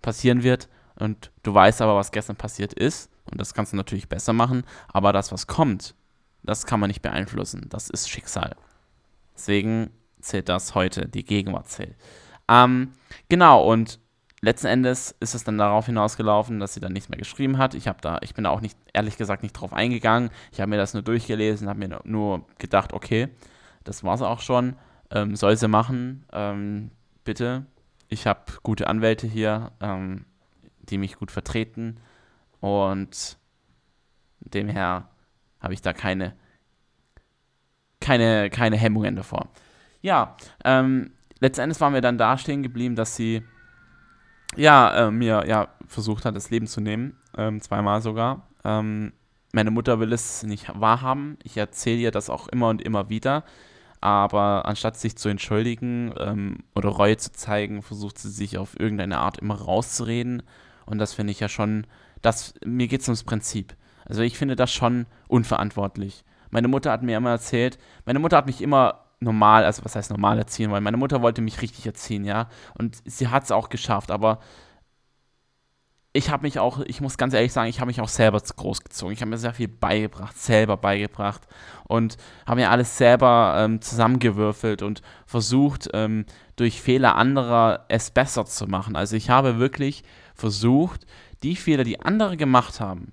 passieren 0.02 0.44
wird. 0.44 0.70
Und 0.98 1.32
du 1.44 1.54
weißt 1.54 1.82
aber, 1.82 1.96
was 1.96 2.12
gestern 2.12 2.38
passiert 2.38 2.74
ist. 2.74 3.12
Und 3.30 3.42
das 3.42 3.54
kannst 3.54 3.74
du 3.74 3.78
natürlich 3.78 4.08
besser 4.08 4.34
machen, 4.34 4.64
aber 4.88 5.12
das, 5.12 5.32
was 5.32 5.48
kommt, 5.48 5.96
das 6.44 6.66
kann 6.66 6.80
man 6.80 6.90
nicht 6.90 7.02
beeinflussen, 7.02 7.68
das 7.70 7.90
ist 7.90 8.10
Schicksal. 8.10 8.56
Deswegen 9.36 9.90
zählt 10.22 10.48
das 10.48 10.76
heute, 10.76 11.08
die 11.08 11.26
Gegenwart 11.26 11.68
zählt. 11.68 11.96
Ähm, 12.48 12.94
genau, 13.28 13.64
und 13.64 14.00
letzten 14.46 14.68
Endes 14.68 15.16
ist 15.20 15.36
es 15.36 15.44
dann 15.44 15.58
darauf 15.58 15.88
hinausgelaufen, 15.88 16.60
dass 16.60 16.74
sie 16.74 16.80
dann 16.80 16.94
nichts 16.94 17.10
mehr 17.10 17.18
geschrieben 17.18 17.58
hat. 17.58 17.74
Ich, 17.74 17.90
da, 18.02 18.20
ich 18.22 18.34
bin 18.34 18.44
da 18.46 18.52
auch 18.52 18.62
nicht, 18.62 18.78
ehrlich 18.94 19.18
gesagt, 19.18 19.44
nicht 19.44 19.54
drauf 19.54 19.74
eingegangen. 19.74 20.30
Ich 20.52 20.62
habe 20.62 20.70
mir 20.70 20.78
das 20.78 20.94
nur 20.94 21.04
durchgelesen, 21.04 21.68
habe 21.68 21.80
mir 21.80 22.00
nur 22.04 22.46
gedacht, 22.60 22.94
okay, 22.94 23.30
das 23.84 24.04
war 24.04 24.14
es 24.14 24.22
auch 24.22 24.40
schon. 24.40 24.76
Ähm, 25.12 25.36
soll 25.36 25.58
sie 25.58 25.68
machen, 25.68 26.26
ähm, 26.32 26.92
bitte. 27.24 27.66
Ich 28.08 28.28
habe 28.28 28.44
gute 28.64 28.88
Anwälte 28.88 29.28
hier, 29.28 29.72
ähm, 29.82 30.26
die 30.84 30.98
mich 30.98 31.18
gut 31.18 31.32
vertreten. 31.32 31.98
Und 32.60 33.38
demher 34.40 35.10
habe 35.60 35.74
ich 35.74 35.82
da 35.82 35.94
keine, 35.94 36.36
keine, 38.00 38.50
keine 38.50 38.78
Hemmungen 38.78 39.16
davor. 39.16 39.50
Ja, 40.02 40.38
ähm, 40.64 41.12
letztendlich 41.40 41.82
waren 41.82 41.94
wir 41.94 42.02
dann 42.02 42.18
da 42.20 42.38
stehen 42.38 42.64
geblieben, 42.64 42.96
dass 42.96 43.16
sie 43.16 43.44
ja, 44.56 45.08
äh, 45.08 45.12
mir 45.12 45.46
ja 45.48 45.68
versucht 45.88 46.26
hat, 46.26 46.36
das 46.36 46.50
Leben 46.50 46.68
zu 46.68 46.82
nehmen, 46.82 47.18
ähm, 47.38 47.62
zweimal 47.62 48.02
sogar. 48.02 48.48
Ähm, 48.64 49.14
meine 49.54 49.72
Mutter 49.72 50.00
will 50.00 50.12
es 50.12 50.44
nicht 50.44 50.68
wahrhaben. 50.80 51.38
Ich 51.44 51.56
erzähle 51.56 52.00
ihr 52.00 52.12
das 52.12 52.30
auch 52.30 52.48
immer 52.50 52.70
und 52.70 52.82
immer 52.82 53.10
wieder. 53.10 53.44
Aber 54.02 54.66
anstatt 54.66 54.98
sich 54.98 55.18
zu 55.18 55.30
entschuldigen 55.30 56.14
ähm, 56.20 56.58
oder 56.76 56.90
Reue 56.90 57.18
zu 57.18 57.32
zeigen, 57.32 57.82
versucht 57.82 58.20
sie 58.20 58.30
sich 58.30 58.58
auf 58.58 58.80
irgendeine 58.80 59.20
Art 59.20 59.38
immer 59.38 59.56
rauszureden. 59.56 60.44
Und 60.86 60.98
das 60.98 61.14
finde 61.14 61.32
ich 61.32 61.40
ja 61.40 61.50
schon, 61.50 61.88
das, 62.22 62.54
mir 62.66 62.88
geht 62.88 63.02
es 63.02 63.08
ums 63.08 63.24
Prinzip. 63.24 63.76
Also 64.06 64.22
ich 64.22 64.38
finde 64.38 64.56
das 64.56 64.72
schon 64.72 65.06
unverantwortlich. 65.28 66.24
Meine 66.52 66.68
Mutter 66.68 66.92
hat 66.92 67.02
mir 67.02 67.18
immer 67.18 67.32
erzählt, 67.32 67.80
meine 68.06 68.20
Mutter 68.20 68.38
hat 68.38 68.46
mich 68.46 68.62
immer 68.62 69.05
normal, 69.26 69.66
also 69.66 69.84
was 69.84 69.96
heißt 69.96 70.12
normal 70.12 70.38
erziehen 70.38 70.72
wollen. 70.72 70.84
Meine 70.84 70.98
Mutter 70.98 71.22
wollte 71.22 71.42
mich 71.42 71.62
richtig 71.62 71.86
erziehen, 71.86 72.24
ja. 72.24 72.48
Und 72.78 72.98
sie 73.06 73.28
hat 73.28 73.44
es 73.44 73.52
auch 73.52 73.68
geschafft, 73.68 74.12
aber 74.12 74.40
ich 76.16 76.30
habe 76.30 76.44
mich 76.44 76.60
auch, 76.60 76.80
ich 76.80 77.02
muss 77.02 77.18
ganz 77.18 77.34
ehrlich 77.34 77.52
sagen, 77.52 77.68
ich 77.68 77.82
habe 77.82 77.90
mich 77.90 78.00
auch 78.00 78.08
selber 78.08 78.40
großgezogen. 78.40 79.14
Ich 79.14 79.20
habe 79.20 79.32
mir 79.32 79.38
sehr 79.38 79.54
viel 79.54 79.68
beigebracht, 79.68 80.38
selber 80.38 80.78
beigebracht 80.78 81.42
und 81.84 82.16
habe 82.48 82.62
mir 82.62 82.72
alles 82.72 82.98
selber 82.98 83.56
ähm, 83.58 83.82
zusammengewürfelt 83.82 84.82
und 84.82 85.02
versucht, 85.26 85.90
ähm, 85.94 86.26
durch 86.56 86.82
Fehler 86.82 87.18
anderer 87.18 87.84
es 87.90 88.12
besser 88.12 88.46
zu 88.46 88.66
machen. 88.66 88.96
Also 88.96 89.18
ich 89.18 89.30
habe 89.30 89.60
wirklich 89.60 90.04
versucht, 90.36 91.06
die 91.44 91.58
Fehler, 91.58 91.84
die 91.84 92.00
andere 92.00 92.38
gemacht 92.38 92.80
haben, 92.80 93.12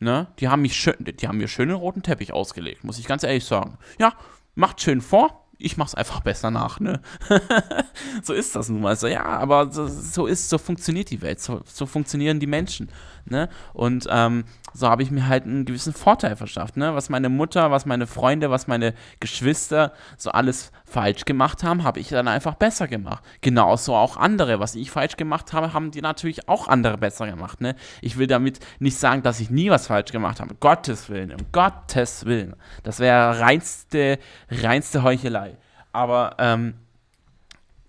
Ne? 0.00 0.28
Die 0.38 0.48
haben 0.48 0.62
mich 0.62 0.76
schön, 0.76 0.94
die 0.98 1.28
haben 1.28 1.36
mir 1.36 1.48
schön 1.48 1.68
den 1.68 1.76
roten 1.76 2.02
Teppich 2.02 2.32
ausgelegt, 2.32 2.84
muss 2.84 2.98
ich 2.98 3.06
ganz 3.06 3.22
ehrlich 3.22 3.44
sagen. 3.44 3.76
Ja, 3.98 4.14
macht 4.54 4.80
schön 4.80 5.02
vor, 5.02 5.46
ich 5.58 5.76
mach's 5.76 5.94
einfach 5.94 6.20
besser 6.20 6.50
nach, 6.50 6.80
ne? 6.80 7.02
so 8.22 8.32
ist 8.32 8.56
das 8.56 8.70
nun 8.70 8.80
mal. 8.80 8.96
So, 8.96 9.06
ja, 9.06 9.24
aber 9.24 9.70
so, 9.70 9.86
so, 9.86 10.26
ist, 10.26 10.48
so 10.48 10.56
funktioniert 10.56 11.10
die 11.10 11.20
Welt, 11.20 11.38
so, 11.40 11.60
so 11.66 11.84
funktionieren 11.84 12.40
die 12.40 12.46
Menschen, 12.46 12.90
ne? 13.30 13.48
Und 13.72 14.06
ähm, 14.10 14.44
so 14.72 14.88
habe 14.88 15.02
ich 15.02 15.10
mir 15.10 15.26
halt 15.26 15.44
einen 15.44 15.64
gewissen 15.64 15.92
Vorteil 15.92 16.36
verschafft, 16.36 16.76
ne? 16.76 16.94
Was 16.94 17.08
meine 17.08 17.28
Mutter, 17.28 17.70
was 17.70 17.86
meine 17.86 18.06
Freunde, 18.06 18.50
was 18.50 18.66
meine 18.66 18.94
Geschwister 19.20 19.92
so 20.16 20.30
alles 20.30 20.72
falsch 20.84 21.24
gemacht 21.24 21.62
haben, 21.62 21.84
habe 21.84 22.00
ich 22.00 22.08
dann 22.08 22.28
einfach 22.28 22.54
besser 22.54 22.88
gemacht. 22.88 23.22
Genauso 23.40 23.94
auch 23.94 24.16
andere. 24.16 24.60
Was 24.60 24.74
ich 24.74 24.90
falsch 24.90 25.16
gemacht 25.16 25.52
habe, 25.52 25.72
haben 25.72 25.90
die 25.90 26.02
natürlich 26.02 26.48
auch 26.48 26.68
andere 26.68 26.98
besser 26.98 27.26
gemacht, 27.26 27.60
ne? 27.60 27.74
Ich 28.00 28.18
will 28.18 28.26
damit 28.26 28.60
nicht 28.78 28.98
sagen, 28.98 29.22
dass 29.22 29.40
ich 29.40 29.50
nie 29.50 29.70
was 29.70 29.86
falsch 29.86 30.12
gemacht 30.12 30.40
habe. 30.40 30.54
Gottes 30.54 31.08
Willen, 31.08 31.32
um 31.32 31.46
Gottes 31.52 32.24
Willen. 32.24 32.54
Das 32.82 33.00
wäre 33.00 33.40
reinste, 33.40 34.18
reinste 34.50 35.02
Heuchelei. 35.02 35.56
Aber, 35.92 36.36
ähm, 36.38 36.74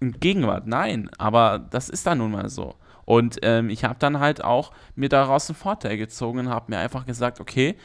in 0.01 0.19
Gegenwart, 0.19 0.67
nein. 0.67 1.09
Aber 1.17 1.59
das 1.59 1.87
ist 1.87 2.05
dann 2.07 2.17
nun 2.17 2.31
mal 2.31 2.49
so. 2.49 2.75
Und 3.05 3.39
ähm, 3.41 3.69
ich 3.69 3.83
habe 3.83 3.99
dann 3.99 4.19
halt 4.19 4.43
auch 4.43 4.71
mir 4.95 5.09
daraus 5.09 5.49
einen 5.49 5.57
Vorteil 5.57 5.97
gezogen 5.97 6.39
und 6.39 6.49
habe 6.49 6.71
mir 6.71 6.79
einfach 6.79 7.05
gesagt, 7.05 7.39
okay, 7.39 7.77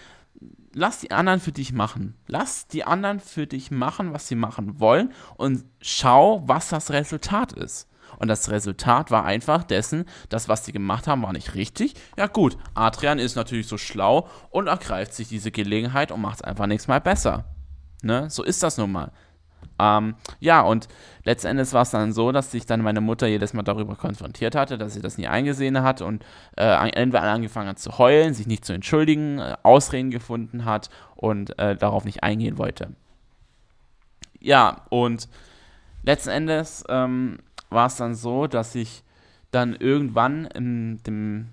lass 0.72 1.00
die 1.00 1.10
anderen 1.10 1.40
für 1.40 1.52
dich 1.52 1.72
machen. 1.72 2.14
Lass 2.26 2.68
die 2.68 2.84
anderen 2.84 3.20
für 3.20 3.46
dich 3.46 3.70
machen, 3.70 4.12
was 4.12 4.28
sie 4.28 4.34
machen 4.34 4.78
wollen 4.78 5.12
und 5.36 5.64
schau, 5.80 6.42
was 6.46 6.68
das 6.68 6.90
Resultat 6.90 7.52
ist. 7.52 7.88
Und 8.18 8.28
das 8.28 8.50
Resultat 8.50 9.10
war 9.10 9.24
einfach 9.24 9.64
dessen, 9.64 10.04
dass 10.28 10.48
was 10.48 10.64
sie 10.64 10.72
gemacht 10.72 11.06
haben, 11.06 11.22
war 11.22 11.32
nicht 11.32 11.54
richtig. 11.54 11.94
Ja 12.16 12.26
gut, 12.26 12.56
Adrian 12.74 13.18
ist 13.18 13.36
natürlich 13.36 13.66
so 13.66 13.78
schlau 13.78 14.28
und 14.50 14.68
ergreift 14.68 15.14
sich 15.14 15.28
diese 15.28 15.50
Gelegenheit 15.50 16.12
und 16.12 16.20
macht 16.20 16.36
es 16.36 16.42
einfach 16.42 16.66
nächstes 16.66 16.88
Mal 16.88 17.00
besser. 17.00 17.44
Ne? 18.02 18.30
So 18.30 18.42
ist 18.42 18.62
das 18.62 18.78
nun 18.78 18.92
mal. 18.92 19.12
Ähm, 19.78 20.14
ja, 20.40 20.60
und 20.62 20.88
letztendlich 21.24 21.72
war 21.72 21.82
es 21.82 21.90
dann 21.90 22.12
so, 22.12 22.32
dass 22.32 22.50
sich 22.50 22.66
dann 22.66 22.82
meine 22.82 23.00
Mutter 23.00 23.26
jedes 23.26 23.52
Mal 23.52 23.62
darüber 23.62 23.94
konfrontiert 23.94 24.54
hatte, 24.54 24.78
dass 24.78 24.94
sie 24.94 25.00
das 25.00 25.18
nie 25.18 25.26
eingesehen 25.26 25.82
hat 25.82 26.00
und 26.02 26.24
äh, 26.56 26.90
entweder 26.90 27.22
angefangen 27.22 27.68
hat 27.68 27.78
zu 27.78 27.98
heulen, 27.98 28.34
sich 28.34 28.46
nicht 28.46 28.64
zu 28.64 28.72
entschuldigen, 28.72 29.38
äh, 29.38 29.56
Ausreden 29.62 30.10
gefunden 30.10 30.64
hat 30.64 30.90
und 31.14 31.58
äh, 31.58 31.76
darauf 31.76 32.04
nicht 32.04 32.22
eingehen 32.22 32.58
wollte. 32.58 32.90
Ja, 34.40 34.82
und 34.90 35.28
letzten 36.02 36.30
Endes 36.30 36.84
ähm, 36.88 37.38
war 37.70 37.86
es 37.86 37.96
dann 37.96 38.14
so, 38.14 38.46
dass 38.46 38.74
ich 38.74 39.02
dann 39.50 39.74
irgendwann 39.74 40.44
in 40.46 41.02
dem 41.04 41.48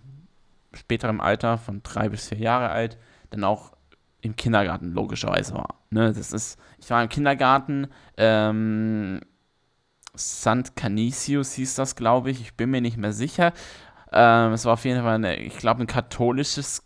späteren 0.74 1.22
Alter 1.22 1.58
von 1.58 1.82
drei 1.84 2.10
bis 2.10 2.30
vier 2.30 2.40
Jahre 2.40 2.70
alt 2.70 2.98
dann 3.30 3.44
auch 3.44 3.73
im 4.24 4.36
Kindergarten 4.36 4.94
logischerweise 4.94 5.54
war. 5.54 5.76
Ne, 5.90 6.14
das 6.14 6.32
ist, 6.32 6.58
ich 6.80 6.90
war 6.90 7.04
im 7.04 7.10
Kindergarten, 7.10 7.88
ähm, 8.18 9.20
St. 10.18 10.76
Canisius 10.76 11.54
hieß 11.54 11.76
das, 11.76 11.96
glaube 11.96 12.32
ich. 12.32 12.40
Ich 12.40 12.54
bin 12.54 12.70
mir 12.72 12.82
nicht 12.82 12.98
mehr 12.98 13.14
sicher. 13.14 13.52
Ähm, 14.12 14.54
es 14.54 14.66
war 14.66 14.74
auf 14.74 14.86
jeden 14.86 15.02
Fall, 15.02 15.16
eine, 15.16 15.38
ich 15.38 15.58
glaube, 15.58 15.82
ein 15.82 15.88
katholisches 15.88 16.84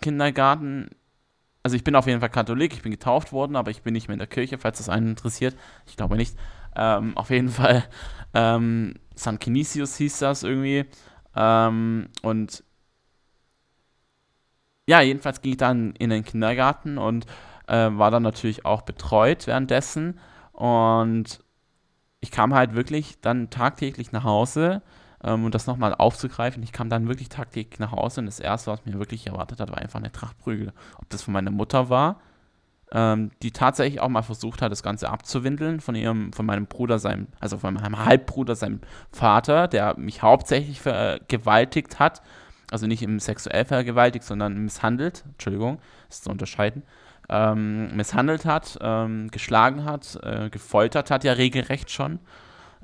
Kindergarten. 0.00 0.90
Also 1.62 1.76
ich 1.76 1.84
bin 1.84 1.94
auf 1.94 2.06
jeden 2.06 2.20
Fall 2.20 2.30
Katholik, 2.30 2.72
ich 2.74 2.82
bin 2.82 2.92
getauft 2.92 3.32
worden, 3.32 3.56
aber 3.56 3.70
ich 3.70 3.82
bin 3.82 3.92
nicht 3.92 4.08
mehr 4.08 4.14
in 4.14 4.18
der 4.18 4.28
Kirche, 4.28 4.58
falls 4.58 4.78
das 4.78 4.88
einen 4.88 5.10
interessiert. 5.10 5.56
Ich 5.86 5.96
glaube 5.96 6.16
nicht. 6.16 6.36
Ähm, 6.74 7.16
auf 7.16 7.30
jeden 7.30 7.50
Fall 7.50 7.84
ähm, 8.34 8.94
St. 9.16 9.40
Canisius 9.40 9.96
hieß 9.96 10.18
das 10.18 10.42
irgendwie. 10.42 10.86
Ähm, 11.36 12.08
und 12.22 12.63
ja, 14.86 15.00
jedenfalls 15.00 15.40
ging 15.40 15.52
ich 15.52 15.58
dann 15.58 15.92
in 15.92 16.10
den 16.10 16.24
Kindergarten 16.24 16.98
und 16.98 17.26
äh, 17.66 17.90
war 17.90 18.10
dann 18.10 18.22
natürlich 18.22 18.64
auch 18.64 18.82
betreut 18.82 19.46
währenddessen. 19.46 20.18
Und 20.52 21.40
ich 22.20 22.30
kam 22.30 22.54
halt 22.54 22.74
wirklich 22.74 23.20
dann 23.20 23.50
tagtäglich 23.50 24.12
nach 24.12 24.24
Hause, 24.24 24.82
ähm, 25.22 25.44
um 25.44 25.50
das 25.50 25.66
nochmal 25.66 25.94
aufzugreifen. 25.94 26.62
Ich 26.62 26.72
kam 26.72 26.90
dann 26.90 27.08
wirklich 27.08 27.28
tagtäglich 27.28 27.78
nach 27.78 27.92
Hause 27.92 28.20
und 28.20 28.26
das 28.26 28.40
Erste, 28.40 28.70
was 28.70 28.84
mir 28.84 28.98
wirklich 28.98 29.26
erwartet 29.26 29.60
hat, 29.60 29.70
war 29.70 29.78
einfach 29.78 30.00
eine 30.00 30.12
Tracht 30.12 30.38
Prügel. 30.38 30.72
Ob 30.98 31.08
das 31.08 31.22
von 31.22 31.32
meiner 31.32 31.50
Mutter 31.50 31.88
war, 31.88 32.20
ähm, 32.92 33.30
die 33.42 33.50
tatsächlich 33.50 34.00
auch 34.00 34.08
mal 34.08 34.22
versucht 34.22 34.60
hat, 34.60 34.70
das 34.70 34.82
Ganze 34.82 35.08
abzuwindeln 35.08 35.80
von 35.80 35.94
ihrem, 35.94 36.32
von 36.32 36.44
meinem 36.44 36.66
Bruder, 36.66 36.98
seinem, 36.98 37.28
also 37.40 37.56
von 37.56 37.74
meinem 37.74 38.04
Halbbruder, 38.04 38.54
seinem 38.54 38.80
Vater, 39.10 39.66
der 39.66 39.98
mich 39.98 40.22
hauptsächlich 40.22 40.80
vergewaltigt 40.80 41.98
hat 41.98 42.22
also 42.70 42.86
nicht 42.86 43.02
im 43.02 43.20
sexuell 43.20 43.64
vergewaltigt, 43.64 44.24
sondern 44.24 44.56
misshandelt, 44.58 45.24
Entschuldigung, 45.32 45.80
ist 46.08 46.24
zu 46.24 46.30
unterscheiden, 46.30 46.82
ähm, 47.28 47.94
misshandelt 47.96 48.44
hat, 48.44 48.78
ähm, 48.80 49.30
geschlagen 49.30 49.84
hat, 49.84 50.18
äh, 50.22 50.50
gefoltert 50.50 51.10
hat, 51.10 51.24
ja 51.24 51.32
regelrecht 51.32 51.90
schon. 51.90 52.18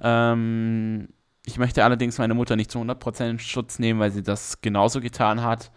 Ähm, 0.02 1.08
ich 1.46 1.58
möchte 1.58 1.84
allerdings 1.84 2.18
meine 2.18 2.34
Mutter 2.34 2.56
nicht 2.56 2.70
zu 2.70 2.78
100% 2.78 3.30
in 3.30 3.38
Schutz 3.38 3.78
nehmen, 3.78 4.00
weil 4.00 4.10
sie 4.10 4.22
das 4.22 4.60
genauso 4.60 5.00
getan 5.00 5.42
hat. 5.42 5.70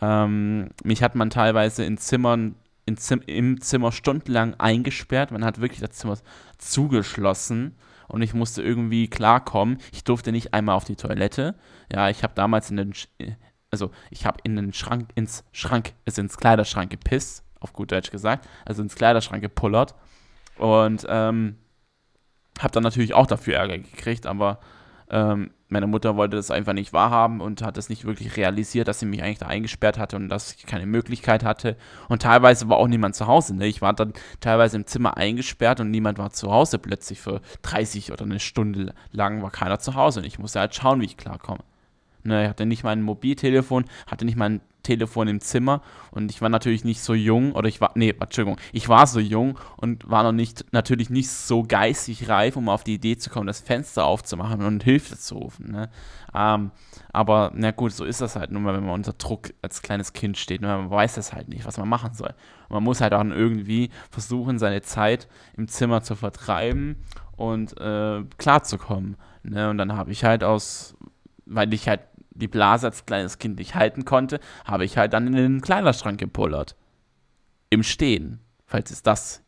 Ähm, 0.00 0.70
mich 0.82 1.02
hat 1.02 1.14
man 1.14 1.30
teilweise 1.30 1.84
in 1.84 1.98
Zimmern, 1.98 2.54
in 2.86 2.96
Zim 2.96 3.22
im 3.26 3.60
Zimmer 3.60 3.92
stundenlang 3.92 4.54
eingesperrt. 4.58 5.30
Man 5.30 5.44
hat 5.44 5.60
wirklich 5.60 5.80
das 5.80 5.90
Zimmer 5.90 6.18
zugeschlossen 6.58 7.76
und 8.08 8.22
ich 8.22 8.34
musste 8.34 8.62
irgendwie 8.62 9.08
klarkommen. 9.08 9.78
Ich 9.92 10.04
durfte 10.04 10.32
nicht 10.32 10.54
einmal 10.54 10.74
auf 10.74 10.84
die 10.84 10.96
Toilette. 10.96 11.54
Ja, 11.92 12.08
ich 12.08 12.22
habe 12.22 12.34
damals 12.34 12.70
in 12.70 12.76
den, 12.76 12.92
also 13.70 13.90
ich 14.10 14.26
habe 14.26 14.38
in 14.44 14.56
den 14.56 14.72
Schrank, 14.72 15.10
ins 15.14 15.44
Schrank, 15.52 15.92
also 16.06 16.20
ins 16.22 16.36
Kleiderschrank 16.36 16.90
gepisst, 16.90 17.44
auf 17.60 17.72
gut 17.72 17.92
Deutsch 17.92 18.10
gesagt, 18.10 18.48
also 18.64 18.82
ins 18.82 18.94
Kleiderschrank 18.94 19.42
gepullert 19.42 19.94
und 20.58 21.06
ähm, 21.08 21.56
habe 22.58 22.72
dann 22.72 22.82
natürlich 22.82 23.14
auch 23.14 23.26
dafür 23.26 23.54
Ärger 23.54 23.78
gekriegt, 23.78 24.26
aber 24.26 24.58
Ähm, 25.10 25.50
meine 25.68 25.86
Mutter 25.86 26.16
wollte 26.16 26.36
das 26.36 26.50
einfach 26.50 26.72
nicht 26.72 26.92
wahrhaben 26.92 27.40
und 27.40 27.62
hat 27.62 27.76
es 27.78 27.88
nicht 27.88 28.04
wirklich 28.04 28.36
realisiert, 28.36 28.88
dass 28.88 29.00
sie 29.00 29.06
mich 29.06 29.22
eigentlich 29.22 29.38
da 29.38 29.46
eingesperrt 29.46 29.98
hatte 29.98 30.16
und 30.16 30.28
dass 30.28 30.52
ich 30.54 30.66
keine 30.66 30.86
Möglichkeit 30.86 31.44
hatte. 31.44 31.76
Und 32.08 32.22
teilweise 32.22 32.68
war 32.68 32.76
auch 32.78 32.88
niemand 32.88 33.14
zu 33.16 33.26
Hause. 33.26 33.54
Ne? 33.56 33.66
Ich 33.66 33.82
war 33.82 33.92
dann 33.92 34.12
teilweise 34.40 34.76
im 34.76 34.86
Zimmer 34.86 35.16
eingesperrt 35.16 35.80
und 35.80 35.90
niemand 35.90 36.18
war 36.18 36.30
zu 36.30 36.50
Hause. 36.52 36.78
Plötzlich 36.78 37.20
für 37.20 37.40
30 37.62 38.12
oder 38.12 38.24
eine 38.24 38.40
Stunde 38.40 38.94
lang 39.12 39.42
war 39.42 39.50
keiner 39.50 39.78
zu 39.78 39.94
Hause 39.94 40.20
und 40.20 40.26
ich 40.26 40.38
musste 40.38 40.60
halt 40.60 40.74
schauen, 40.74 41.00
wie 41.00 41.06
ich 41.06 41.16
klarkomme. 41.16 41.62
Ne, 42.22 42.44
ich 42.44 42.48
hatte 42.48 42.66
nicht 42.66 42.84
mein 42.84 43.02
Mobiltelefon, 43.02 43.84
hatte 44.06 44.24
nicht 44.24 44.36
mein 44.36 44.60
Telefon 44.82 45.28
im 45.28 45.40
Zimmer 45.40 45.82
und 46.10 46.30
ich 46.30 46.40
war 46.40 46.48
natürlich 46.48 46.84
nicht 46.84 47.00
so 47.00 47.14
jung, 47.14 47.52
oder 47.52 47.68
ich 47.68 47.80
war, 47.80 47.92
nee, 47.94 48.14
Entschuldigung, 48.18 48.58
ich 48.72 48.88
war 48.88 49.06
so 49.06 49.20
jung 49.20 49.58
und 49.76 50.08
war 50.08 50.22
noch 50.22 50.32
nicht, 50.32 50.72
natürlich 50.72 51.10
nicht 51.10 51.30
so 51.30 51.62
geistig 51.62 52.28
reif, 52.28 52.56
um 52.56 52.68
auf 52.68 52.84
die 52.84 52.94
Idee 52.94 53.16
zu 53.16 53.30
kommen, 53.30 53.46
das 53.46 53.60
Fenster 53.60 54.04
aufzumachen 54.04 54.62
und 54.62 54.82
Hilfe 54.82 55.18
zu 55.18 55.36
rufen. 55.36 55.70
Ne? 55.72 55.90
Ähm, 56.34 56.70
aber 57.12 57.52
na 57.54 57.70
gut, 57.70 57.92
so 57.92 58.04
ist 58.04 58.20
das 58.20 58.36
halt 58.36 58.50
nun 58.50 58.62
mal, 58.62 58.74
wenn 58.74 58.84
man 58.84 58.94
unter 58.94 59.12
Druck 59.12 59.52
als 59.62 59.82
kleines 59.82 60.12
Kind 60.12 60.38
steht. 60.38 60.60
Ne? 60.60 60.68
Man 60.68 60.90
weiß 60.90 61.14
das 61.14 61.32
halt 61.32 61.48
nicht, 61.48 61.66
was 61.66 61.78
man 61.78 61.88
machen 61.88 62.14
soll. 62.14 62.34
Und 62.68 62.74
man 62.74 62.84
muss 62.84 63.00
halt 63.00 63.14
auch 63.14 63.24
irgendwie 63.24 63.90
versuchen, 64.10 64.58
seine 64.58 64.82
Zeit 64.82 65.28
im 65.56 65.68
Zimmer 65.68 66.02
zu 66.02 66.14
vertreiben 66.14 66.96
und 67.36 67.78
äh, 67.80 68.22
klarzukommen. 68.38 69.16
Ne? 69.42 69.70
Und 69.70 69.78
dann 69.78 69.96
habe 69.96 70.12
ich 70.12 70.24
halt 70.24 70.44
aus, 70.44 70.96
weil 71.46 71.72
ich 71.74 71.88
halt 71.88 72.00
die 72.40 72.48
Blase 72.48 72.88
als 72.88 73.06
kleines 73.06 73.38
Kind 73.38 73.58
nicht 73.58 73.74
halten 73.74 74.04
konnte, 74.04 74.40
habe 74.64 74.84
ich 74.84 74.96
halt 74.96 75.12
dann 75.12 75.26
in 75.28 75.34
den 75.34 75.60
Kleiderschrank 75.60 76.18
gepullert. 76.18 76.76
Im 77.70 77.82
Stehen, 77.82 78.40
falls 78.66 78.90
es 78.90 79.02
das 79.02 79.42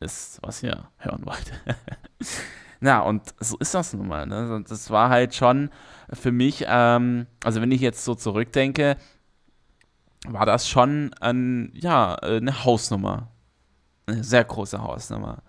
ist, 0.00 0.38
was 0.42 0.62
ihr 0.62 0.88
hören 0.96 1.24
wollt. 1.24 1.52
Na, 2.80 3.00
und 3.00 3.34
so 3.40 3.56
ist 3.58 3.74
das 3.74 3.92
nun 3.92 4.08
mal. 4.08 4.26
Ne? 4.26 4.64
Das 4.68 4.90
war 4.90 5.10
halt 5.10 5.34
schon 5.34 5.70
für 6.12 6.32
mich, 6.32 6.64
ähm, 6.66 7.26
also 7.44 7.60
wenn 7.60 7.72
ich 7.72 7.80
jetzt 7.80 8.04
so 8.04 8.14
zurückdenke, 8.14 8.96
war 10.26 10.46
das 10.46 10.68
schon 10.68 11.12
ein, 11.20 11.70
ja, 11.74 12.14
eine 12.16 12.64
Hausnummer. 12.64 13.30
Eine 14.06 14.24
sehr 14.24 14.44
große 14.44 14.80
Hausnummer. 14.80 15.42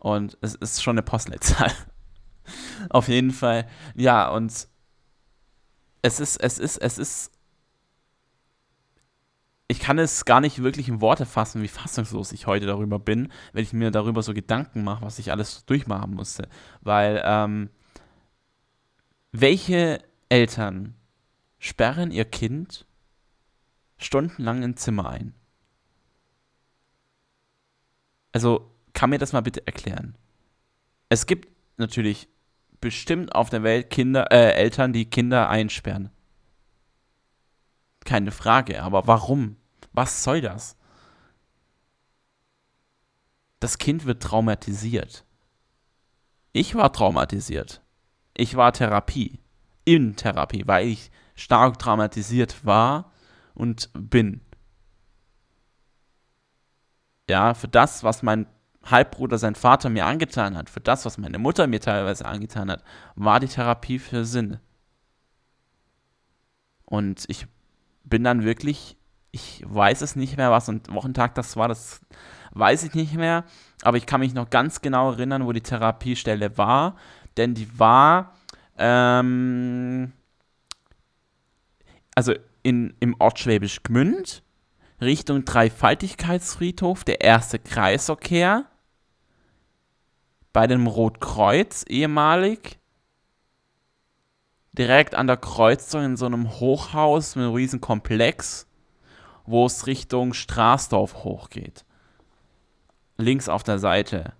Und 0.00 0.36
es 0.40 0.54
ist 0.54 0.82
schon 0.82 0.94
eine 0.94 1.02
Postleitzahl. 1.02 1.72
Auf 2.90 3.08
jeden 3.08 3.30
Fall. 3.30 3.66
Ja, 3.94 4.28
und 4.28 4.68
es 6.02 6.20
ist, 6.20 6.36
es 6.36 6.58
ist, 6.58 6.78
es 6.78 6.98
ist. 6.98 7.32
Ich 9.70 9.80
kann 9.80 9.98
es 9.98 10.24
gar 10.24 10.40
nicht 10.40 10.62
wirklich 10.62 10.88
in 10.88 11.02
Worte 11.02 11.26
fassen, 11.26 11.62
wie 11.62 11.68
fassungslos 11.68 12.32
ich 12.32 12.46
heute 12.46 12.64
darüber 12.64 12.98
bin, 12.98 13.30
wenn 13.52 13.62
ich 13.62 13.74
mir 13.74 13.90
darüber 13.90 14.22
so 14.22 14.32
Gedanken 14.32 14.82
mache, 14.82 15.04
was 15.04 15.18
ich 15.18 15.30
alles 15.30 15.66
durchmachen 15.66 16.14
musste. 16.14 16.48
Weil, 16.80 17.20
ähm, 17.24 17.68
welche 19.30 20.02
Eltern 20.30 20.94
sperren 21.58 22.10
ihr 22.10 22.24
Kind 22.24 22.86
stundenlang 23.98 24.62
im 24.62 24.76
Zimmer 24.76 25.10
ein? 25.10 25.34
Also, 28.32 28.70
kann 28.94 29.10
mir 29.10 29.18
das 29.18 29.32
mal 29.32 29.42
bitte 29.42 29.66
erklären? 29.66 30.16
Es 31.10 31.26
gibt 31.26 31.48
natürlich 31.76 32.28
bestimmt 32.80 33.34
auf 33.34 33.50
der 33.50 33.62
Welt 33.62 33.90
Kinder, 33.90 34.30
äh, 34.30 34.52
Eltern, 34.52 34.92
die 34.92 35.08
Kinder 35.08 35.48
einsperren. 35.48 36.10
Keine 38.04 38.30
Frage, 38.30 38.82
aber 38.82 39.06
warum? 39.06 39.56
Was 39.92 40.22
soll 40.22 40.40
das? 40.40 40.76
Das 43.60 43.78
Kind 43.78 44.04
wird 44.06 44.22
traumatisiert. 44.22 45.24
Ich 46.52 46.74
war 46.74 46.92
traumatisiert. 46.92 47.82
Ich 48.34 48.56
war 48.56 48.72
Therapie. 48.72 49.40
In 49.84 50.16
Therapie, 50.16 50.64
weil 50.66 50.86
ich 50.86 51.10
stark 51.34 51.78
traumatisiert 51.78 52.64
war 52.64 53.12
und 53.54 53.90
bin. 53.94 54.40
Ja, 57.28 57.54
für 57.54 57.68
das, 57.68 58.04
was 58.04 58.22
mein 58.22 58.46
Halbbruder, 58.84 59.38
sein 59.38 59.54
Vater 59.54 59.90
mir 59.90 60.06
angetan 60.06 60.56
hat, 60.56 60.70
für 60.70 60.80
das, 60.80 61.04
was 61.04 61.18
meine 61.18 61.38
Mutter 61.38 61.66
mir 61.66 61.80
teilweise 61.80 62.24
angetan 62.24 62.70
hat, 62.70 62.82
war 63.14 63.40
die 63.40 63.48
Therapie 63.48 63.98
für 63.98 64.24
Sinn. 64.24 64.58
Und 66.84 67.24
ich 67.28 67.46
bin 68.04 68.24
dann 68.24 68.44
wirklich, 68.44 68.96
ich 69.30 69.62
weiß 69.66 70.00
es 70.00 70.16
nicht 70.16 70.36
mehr, 70.36 70.50
was 70.50 70.68
ein 70.68 70.80
Wochentag 70.88 71.34
das 71.34 71.56
war, 71.56 71.68
das 71.68 72.00
weiß 72.52 72.84
ich 72.84 72.94
nicht 72.94 73.14
mehr, 73.14 73.44
aber 73.82 73.98
ich 73.98 74.06
kann 74.06 74.20
mich 74.20 74.32
noch 74.32 74.48
ganz 74.48 74.80
genau 74.80 75.12
erinnern, 75.12 75.44
wo 75.44 75.52
die 75.52 75.60
Therapiestelle 75.60 76.56
war, 76.56 76.96
denn 77.36 77.54
die 77.54 77.78
war, 77.78 78.34
ähm, 78.78 80.12
also 82.14 82.32
in, 82.62 82.94
im 83.00 83.16
Ort 83.18 83.38
Schwäbisch 83.38 83.82
Gmünd, 83.82 84.42
Richtung 85.00 85.44
Dreifaltigkeitsfriedhof, 85.44 87.04
der 87.04 87.20
erste 87.20 87.58
Kreisverkehr 87.58 88.66
bei 90.52 90.66
dem 90.66 90.86
Rotkreuz 90.86 91.84
ehemalig. 91.88 92.78
Direkt 94.72 95.14
an 95.14 95.26
der 95.26 95.36
Kreuzung 95.36 96.04
in 96.04 96.16
so 96.16 96.26
einem 96.26 96.60
Hochhaus 96.60 97.36
mit 97.36 97.44
einem 97.44 97.54
riesen 97.54 97.80
Komplex, 97.80 98.66
wo 99.46 99.66
es 99.66 99.86
Richtung 99.86 100.34
Straßdorf 100.34 101.24
hochgeht. 101.24 101.84
Links 103.16 103.48
auf 103.48 103.64
der 103.64 103.78
Seite. 103.78 104.32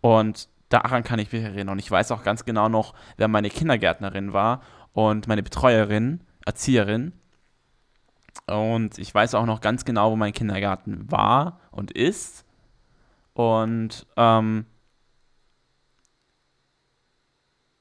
Und 0.00 0.48
daran 0.68 1.02
kann 1.02 1.18
ich 1.18 1.32
mich 1.32 1.42
erinnern. 1.42 1.70
Und 1.70 1.78
ich 1.78 1.90
weiß 1.90 2.12
auch 2.12 2.22
ganz 2.22 2.44
genau 2.44 2.68
noch, 2.68 2.94
wer 3.16 3.28
meine 3.28 3.50
Kindergärtnerin 3.50 4.32
war 4.32 4.62
und 4.92 5.28
meine 5.28 5.42
Betreuerin, 5.42 6.20
Erzieherin. 6.44 7.12
Und 8.46 8.98
ich 8.98 9.14
weiß 9.14 9.34
auch 9.34 9.46
noch 9.46 9.60
ganz 9.60 9.84
genau, 9.84 10.12
wo 10.12 10.16
mein 10.16 10.32
Kindergarten 10.32 11.10
war 11.10 11.60
und 11.70 11.90
ist. 11.92 12.44
Und 13.34 14.06
ähm, 14.16 14.66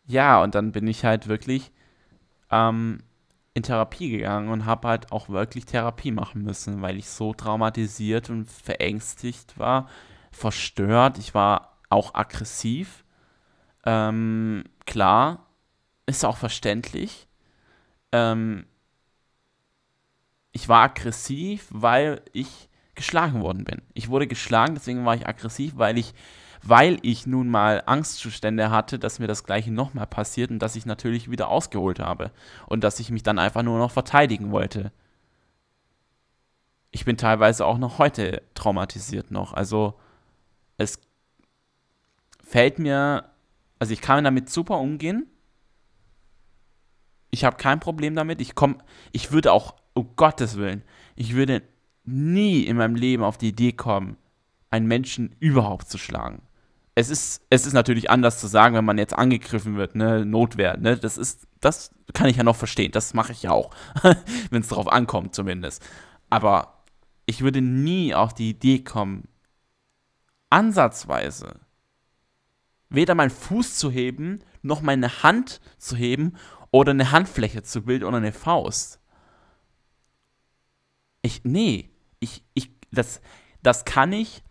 ja, 0.07 0.41
und 0.43 0.55
dann 0.55 0.71
bin 0.71 0.87
ich 0.87 1.03
halt 1.05 1.27
wirklich 1.27 1.71
ähm, 2.51 2.99
in 3.53 3.63
Therapie 3.63 4.09
gegangen 4.11 4.49
und 4.49 4.65
habe 4.65 4.87
halt 4.89 5.11
auch 5.11 5.29
wirklich 5.29 5.65
Therapie 5.65 6.11
machen 6.11 6.43
müssen, 6.43 6.81
weil 6.81 6.97
ich 6.97 7.09
so 7.09 7.33
traumatisiert 7.33 8.29
und 8.29 8.49
verängstigt 8.49 9.57
war, 9.57 9.89
verstört. 10.31 11.17
Ich 11.17 11.33
war 11.33 11.79
auch 11.89 12.13
aggressiv. 12.15 13.05
Ähm, 13.85 14.65
klar, 14.85 15.47
ist 16.05 16.25
auch 16.25 16.37
verständlich. 16.37 17.27
Ähm, 18.11 18.65
ich 20.55 20.69
war 20.69 20.83
aggressiv, 20.83 21.67
weil 21.69 22.21
ich 22.31 22.69
geschlagen 22.95 23.41
worden 23.41 23.65
bin. 23.65 23.81
Ich 23.93 24.07
wurde 24.07 24.25
geschlagen, 24.25 24.73
deswegen 24.73 25.05
war 25.05 25.13
ich 25.13 25.27
aggressiv, 25.27 25.73
weil 25.75 25.97
ich, 25.97 26.13
weil 26.63 26.97
ich 27.01 27.27
nun 27.27 27.49
mal 27.49 27.83
Angstzustände 27.85 28.69
hatte, 28.69 28.97
dass 28.97 29.19
mir 29.19 29.27
das 29.27 29.43
gleiche 29.43 29.73
nochmal 29.73 30.07
passiert 30.07 30.51
und 30.51 30.59
dass 30.59 30.77
ich 30.77 30.85
natürlich 30.85 31.29
wieder 31.29 31.49
ausgeholt 31.49 31.99
habe 31.99 32.31
und 32.67 32.85
dass 32.85 33.01
ich 33.01 33.11
mich 33.11 33.21
dann 33.21 33.37
einfach 33.37 33.63
nur 33.63 33.77
noch 33.77 33.91
verteidigen 33.91 34.51
wollte. 34.51 34.93
Ich 36.89 37.03
bin 37.03 37.17
teilweise 37.17 37.65
auch 37.65 37.77
noch 37.77 37.99
heute 37.99 38.41
traumatisiert 38.53 39.31
noch. 39.31 39.51
Also 39.51 39.99
es 40.77 41.01
fällt 42.41 42.79
mir, 42.79 43.29
also 43.77 43.91
ich 43.91 43.99
kann 43.99 44.23
damit 44.23 44.49
super 44.49 44.77
umgehen. 44.79 45.27
Ich 47.29 47.43
habe 47.43 47.57
kein 47.57 47.81
Problem 47.81 48.15
damit. 48.15 48.39
Ich 48.39 48.55
komme, 48.55 48.77
ich 49.11 49.33
würde 49.33 49.51
auch, 49.51 49.75
um 49.95 50.15
Gottes 50.15 50.57
Willen, 50.57 50.83
ich 51.15 51.33
würde 51.33 51.63
nie 52.03 52.61
in 52.61 52.77
meinem 52.77 52.95
Leben 52.95 53.23
auf 53.23 53.37
die 53.37 53.49
Idee 53.49 53.71
kommen, 53.71 54.17
einen 54.69 54.87
Menschen 54.87 55.35
überhaupt 55.39 55.89
zu 55.89 55.97
schlagen. 55.97 56.43
Es 56.93 57.09
ist, 57.09 57.41
es 57.49 57.65
ist 57.65 57.73
natürlich 57.73 58.09
anders 58.09 58.39
zu 58.39 58.47
sagen, 58.47 58.75
wenn 58.75 58.85
man 58.85 58.97
jetzt 58.97 59.13
angegriffen 59.13 59.75
wird, 59.75 59.95
ne, 59.95 60.25
Notwehr, 60.25 60.77
ne, 60.77 60.97
das 60.97 61.17
ist, 61.17 61.47
das 61.59 61.91
kann 62.13 62.27
ich 62.27 62.37
ja 62.37 62.43
noch 62.43 62.55
verstehen, 62.55 62.91
das 62.91 63.13
mache 63.13 63.31
ich 63.31 63.43
ja 63.43 63.51
auch, 63.51 63.71
wenn 64.49 64.61
es 64.61 64.67
darauf 64.67 64.87
ankommt 64.87 65.33
zumindest. 65.33 65.83
Aber 66.29 66.83
ich 67.25 67.41
würde 67.41 67.61
nie 67.61 68.13
auf 68.13 68.33
die 68.33 68.51
Idee 68.51 68.79
kommen, 68.79 69.27
ansatzweise 70.49 71.59
weder 72.89 73.15
meinen 73.15 73.29
Fuß 73.29 73.75
zu 73.77 73.91
heben, 73.91 74.39
noch 74.61 74.81
meine 74.81 75.23
Hand 75.23 75.59
zu 75.77 75.95
heben 75.95 76.33
oder 76.71 76.91
eine 76.91 77.11
Handfläche 77.11 77.63
zu 77.63 77.83
bilden 77.83 78.05
oder 78.05 78.17
eine 78.17 78.31
Faust. 78.31 78.99
Ich, 81.25 81.41
nee, 81.43 81.89
ich, 82.19 82.43
ich, 82.53 82.69
das, 82.91 83.21
das 83.63 83.85
kann 83.85 84.13
ich 84.13 84.43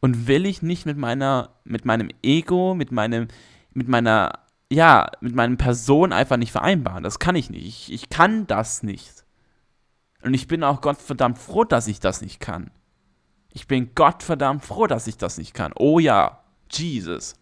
und 0.00 0.26
will 0.26 0.46
ich 0.46 0.62
nicht 0.62 0.86
mit 0.86 0.96
meiner, 0.96 1.56
mit 1.64 1.84
meinem 1.84 2.08
Ego, 2.22 2.74
mit 2.74 2.92
meinem, 2.92 3.28
mit 3.72 3.88
meiner, 3.88 4.38
ja, 4.70 5.10
mit 5.20 5.34
meinem 5.34 5.56
Person 5.56 6.12
einfach 6.12 6.36
nicht 6.36 6.52
vereinbaren. 6.52 7.02
Das 7.02 7.18
kann 7.18 7.34
ich 7.34 7.50
nicht. 7.50 7.66
Ich, 7.66 7.92
ich 7.92 8.08
kann 8.10 8.46
das 8.46 8.82
nicht. 8.82 9.24
Und 10.22 10.34
ich 10.34 10.46
bin 10.46 10.62
auch 10.62 10.80
Gottverdammt 10.80 11.38
froh, 11.38 11.64
dass 11.64 11.86
ich 11.86 12.00
das 12.00 12.20
nicht 12.20 12.40
kann. 12.40 12.70
Ich 13.52 13.66
bin 13.66 13.94
Gottverdammt 13.94 14.64
froh, 14.64 14.86
dass 14.86 15.06
ich 15.06 15.16
das 15.16 15.38
nicht 15.38 15.52
kann. 15.52 15.72
Oh 15.76 15.98
ja, 15.98 16.44
Jesus. 16.70 17.34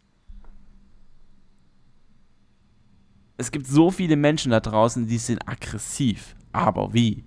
es 3.42 3.50
gibt 3.50 3.66
so 3.66 3.90
viele 3.90 4.16
Menschen 4.16 4.52
da 4.52 4.60
draußen, 4.60 5.06
die 5.06 5.18
sind 5.18 5.46
aggressiv. 5.48 6.36
Aber 6.52 6.94
wie? 6.94 7.24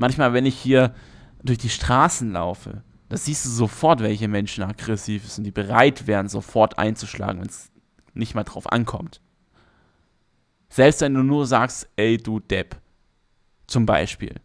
Manchmal, 0.00 0.32
wenn 0.32 0.46
ich 0.46 0.58
hier 0.58 0.94
durch 1.42 1.58
die 1.58 1.68
Straßen 1.68 2.32
laufe, 2.32 2.82
da 3.10 3.18
siehst 3.18 3.44
du 3.44 3.50
sofort, 3.50 4.00
welche 4.00 4.28
Menschen 4.28 4.64
aggressiv 4.64 5.30
sind, 5.30 5.44
die 5.44 5.50
bereit 5.50 6.06
wären, 6.06 6.26
sofort 6.26 6.78
einzuschlagen, 6.78 7.42
wenn 7.42 7.48
es 7.48 7.70
nicht 8.14 8.34
mal 8.34 8.44
drauf 8.44 8.72
ankommt. 8.72 9.20
Selbst 10.70 11.02
wenn 11.02 11.12
du 11.12 11.22
nur 11.22 11.46
sagst, 11.46 11.86
ey 11.96 12.16
du 12.16 12.40
Depp, 12.40 12.80
zum 13.66 13.84
Beispiel, 13.84 14.36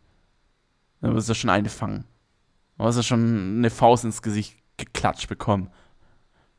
dann 1.00 1.16
wirst 1.16 1.30
du 1.30 1.34
schon 1.34 1.50
eine 1.50 1.70
fangen. 1.70 2.04
Du 2.78 2.84
hast 2.84 2.98
ja 2.98 3.04
schon 3.04 3.60
eine 3.60 3.70
Faust 3.70 4.04
ins 4.04 4.22
Gesicht 4.22 4.58
geklatscht 4.76 5.30
bekommen. 5.30 5.70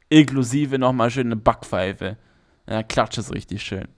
Inklusive 0.09 0.79
nochmal 0.79 1.11
schön 1.11 1.27
eine 1.27 1.37
Backpfeife. 1.37 2.17
Ja, 2.67 2.83
klatscht 2.83 3.19
es 3.19 3.31
richtig 3.31 3.63
schön. 3.63 3.89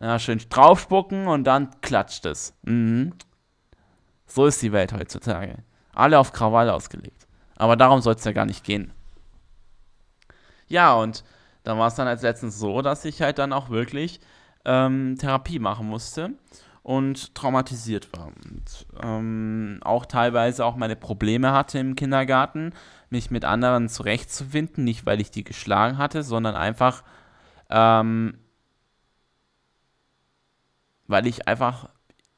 Ja, 0.00 0.18
schön 0.18 0.40
draufspucken 0.48 1.26
und 1.26 1.44
dann 1.44 1.68
klatscht 1.82 2.24
es. 2.24 2.54
Mhm. 2.62 3.12
So 4.26 4.46
ist 4.46 4.62
die 4.62 4.72
Welt 4.72 4.92
heutzutage. 4.92 5.56
Alle 5.92 6.18
auf 6.18 6.32
Krawall 6.32 6.68
ausgelegt. 6.70 7.26
Aber 7.56 7.76
darum 7.76 8.00
soll 8.00 8.14
es 8.14 8.24
ja 8.24 8.32
gar 8.32 8.44
nicht 8.46 8.64
gehen. 8.64 8.92
Ja, 10.68 10.94
und 10.94 11.24
dann 11.62 11.78
war 11.78 11.88
es 11.88 11.94
dann 11.94 12.08
als 12.08 12.22
letztens 12.22 12.58
so, 12.58 12.82
dass 12.82 13.04
ich 13.04 13.22
halt 13.22 13.38
dann 13.38 13.52
auch 13.52 13.70
wirklich 13.70 14.20
ähm, 14.64 15.16
Therapie 15.18 15.58
machen 15.58 15.88
musste 15.88 16.30
und 16.82 17.34
traumatisiert 17.34 18.16
war. 18.16 18.26
Und 18.26 18.86
ähm, 19.02 19.80
auch 19.82 20.06
teilweise 20.06 20.64
auch 20.64 20.76
meine 20.76 20.96
Probleme 20.96 21.52
hatte 21.52 21.78
im 21.78 21.96
Kindergarten, 21.96 22.72
mich 23.10 23.30
mit 23.30 23.44
anderen 23.44 23.88
zurechtzufinden. 23.88 24.84
Nicht, 24.84 25.06
weil 25.06 25.20
ich 25.20 25.30
die 25.30 25.44
geschlagen 25.44 25.98
hatte, 25.98 26.22
sondern 26.22 26.54
einfach, 26.54 27.02
ähm, 27.70 28.38
weil 31.06 31.26
ich 31.26 31.48
einfach, 31.48 31.88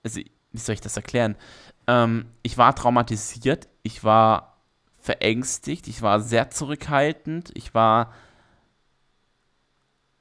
also, 0.02 0.20
wie 0.52 0.58
soll 0.58 0.74
ich 0.74 0.80
das 0.80 0.96
erklären? 0.96 1.36
Ähm, 1.88 2.26
ich 2.42 2.58
war 2.58 2.76
traumatisiert, 2.76 3.66
ich 3.82 4.04
war 4.04 4.58
verängstigt, 4.98 5.88
ich 5.88 6.02
war 6.02 6.20
sehr 6.20 6.50
zurückhaltend, 6.50 7.50
ich 7.54 7.74
war 7.74 8.12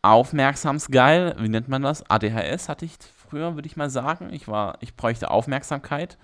aufmerksamsgeil, 0.02 1.36
wie 1.40 1.50
nennt 1.50 1.68
man 1.68 1.82
das? 1.82 2.10
ADHS 2.10 2.70
hatte 2.70 2.86
ich 2.86 2.98
früher, 2.98 3.56
würde 3.56 3.68
ich 3.68 3.76
mal 3.76 3.90
sagen. 3.90 4.32
Ich 4.32 4.48
war, 4.48 4.78
ich 4.80 4.96
bräuchte 4.96 5.30
Aufmerksamkeit, 5.30 6.18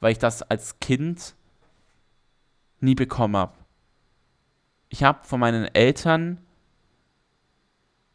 weil 0.00 0.10
ich 0.10 0.18
das 0.18 0.42
als 0.42 0.80
Kind 0.80 1.36
nie 2.80 2.96
bekommen 2.96 3.36
habe. 3.36 3.54
Ich 4.88 5.04
habe 5.04 5.20
von 5.22 5.38
meinen 5.38 5.64
Eltern 5.66 6.38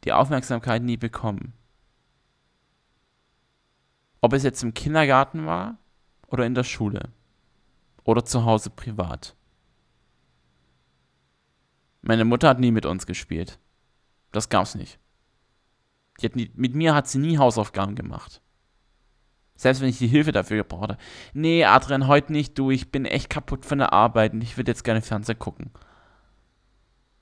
die 0.03 0.11
Aufmerksamkeit 0.11 0.83
nie 0.83 0.97
bekommen. 0.97 1.53
Ob 4.19 4.33
es 4.33 4.43
jetzt 4.43 4.63
im 4.63 4.73
Kindergarten 4.73 5.45
war 5.45 5.77
oder 6.27 6.45
in 6.45 6.55
der 6.55 6.63
Schule 6.63 7.09
oder 8.03 8.23
zu 8.23 8.45
Hause 8.45 8.69
privat. 8.69 9.35
Meine 12.01 12.25
Mutter 12.25 12.49
hat 12.49 12.59
nie 12.59 12.71
mit 12.71 12.85
uns 12.85 13.05
gespielt. 13.05 13.59
Das 14.31 14.49
gab's 14.49 14.75
nicht. 14.75 14.99
Nie, 16.33 16.51
mit 16.55 16.73
mir 16.73 16.95
hat 16.95 17.07
sie 17.07 17.19
nie 17.19 17.37
Hausaufgaben 17.37 17.95
gemacht. 17.95 18.41
Selbst 19.55 19.81
wenn 19.81 19.89
ich 19.89 19.97
die 19.97 20.07
Hilfe 20.07 20.31
dafür 20.31 20.57
gebraucht 20.57 20.83
habe. 20.83 20.97
Nee, 21.33 21.65
Adrian, 21.65 22.07
heute 22.07 22.31
nicht, 22.31 22.57
du, 22.57 22.71
ich 22.71 22.91
bin 22.91 23.05
echt 23.05 23.29
kaputt 23.29 23.65
von 23.65 23.79
der 23.79 23.91
Arbeit 23.91 24.33
und 24.33 24.41
ich 24.41 24.55
würde 24.55 24.71
jetzt 24.71 24.83
gerne 24.83 25.01
Fernseher 25.01 25.35
gucken. 25.35 25.71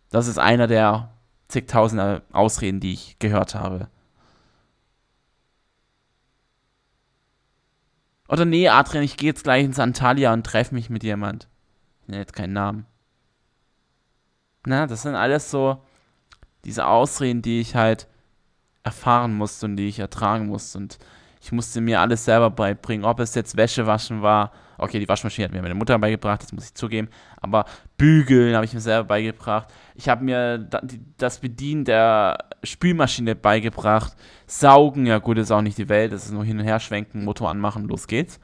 Das 0.09 0.27
ist 0.27 0.37
einer 0.37 0.67
der 0.67 1.13
zigtausend 1.47 2.21
Ausreden, 2.31 2.79
die 2.79 2.93
ich 2.93 3.19
gehört 3.19 3.55
habe. 3.55 3.89
Oder 8.27 8.45
nee, 8.45 8.69
Adrian, 8.69 9.03
ich 9.03 9.17
gehe 9.17 9.29
jetzt 9.29 9.43
gleich 9.43 9.63
ins 9.63 9.79
Antalya 9.79 10.33
und 10.33 10.45
treffe 10.45 10.73
mich 10.73 10.89
mit 10.89 11.03
jemand. 11.03 11.47
Ich 12.01 12.07
nenne 12.07 12.21
jetzt 12.21 12.33
keinen 12.33 12.53
Namen. 12.53 12.85
Na, 14.65 14.87
das 14.87 15.03
sind 15.03 15.15
alles 15.15 15.51
so 15.51 15.83
diese 16.63 16.87
Ausreden, 16.87 17.41
die 17.41 17.59
ich 17.61 17.75
halt 17.75 18.07
erfahren 18.83 19.35
musste 19.35 19.67
und 19.67 19.77
die 19.77 19.87
ich 19.87 19.99
ertragen 19.99 20.47
musste. 20.47 20.79
Und 20.79 20.97
ich 21.41 21.51
musste 21.51 21.81
mir 21.81 22.01
alles 22.01 22.25
selber 22.25 22.49
beibringen, 22.49 23.05
ob 23.05 23.19
es 23.19 23.35
jetzt 23.35 23.57
Wäsche 23.57 23.85
waschen 23.85 24.21
war. 24.23 24.51
Okay, 24.77 24.99
die 24.99 25.07
Waschmaschine 25.07 25.45
hat 25.45 25.53
mir 25.53 25.61
meine 25.61 25.75
Mutter 25.75 25.97
beigebracht, 25.97 26.43
das 26.43 26.51
muss 26.51 26.65
ich 26.65 26.73
zugeben. 26.73 27.09
Aber 27.37 27.65
Bügeln 27.97 28.55
habe 28.55 28.65
ich 28.65 28.73
mir 28.73 28.79
selber 28.79 29.07
beigebracht. 29.07 29.67
Ich 29.95 30.09
habe 30.09 30.23
mir 30.23 30.57
das 31.17 31.39
Bedienen 31.39 31.85
der 31.85 32.37
Spülmaschine 32.63 33.35
beigebracht. 33.35 34.15
Saugen, 34.47 35.05
ja 35.05 35.19
gut, 35.19 35.37
ist 35.37 35.51
auch 35.51 35.61
nicht 35.61 35.77
die 35.77 35.89
Welt. 35.89 36.11
Das 36.11 36.25
ist 36.25 36.31
nur 36.31 36.45
hin 36.45 36.59
und 36.59 36.65
her 36.65 36.79
schwenken, 36.79 37.23
Motor 37.23 37.49
anmachen, 37.49 37.87
los 37.87 38.07
geht's. 38.07 38.39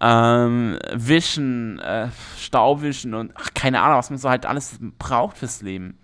Ähm, 0.00 0.78
wischen, 0.92 1.78
äh, 1.78 2.08
Staubwischen 2.38 3.14
und 3.14 3.32
ach, 3.36 3.54
keine 3.54 3.80
Ahnung, 3.80 3.98
was 3.98 4.10
man 4.10 4.18
so 4.18 4.28
halt 4.28 4.44
alles 4.44 4.78
braucht 4.98 5.38
fürs 5.38 5.62
Leben. 5.62 5.98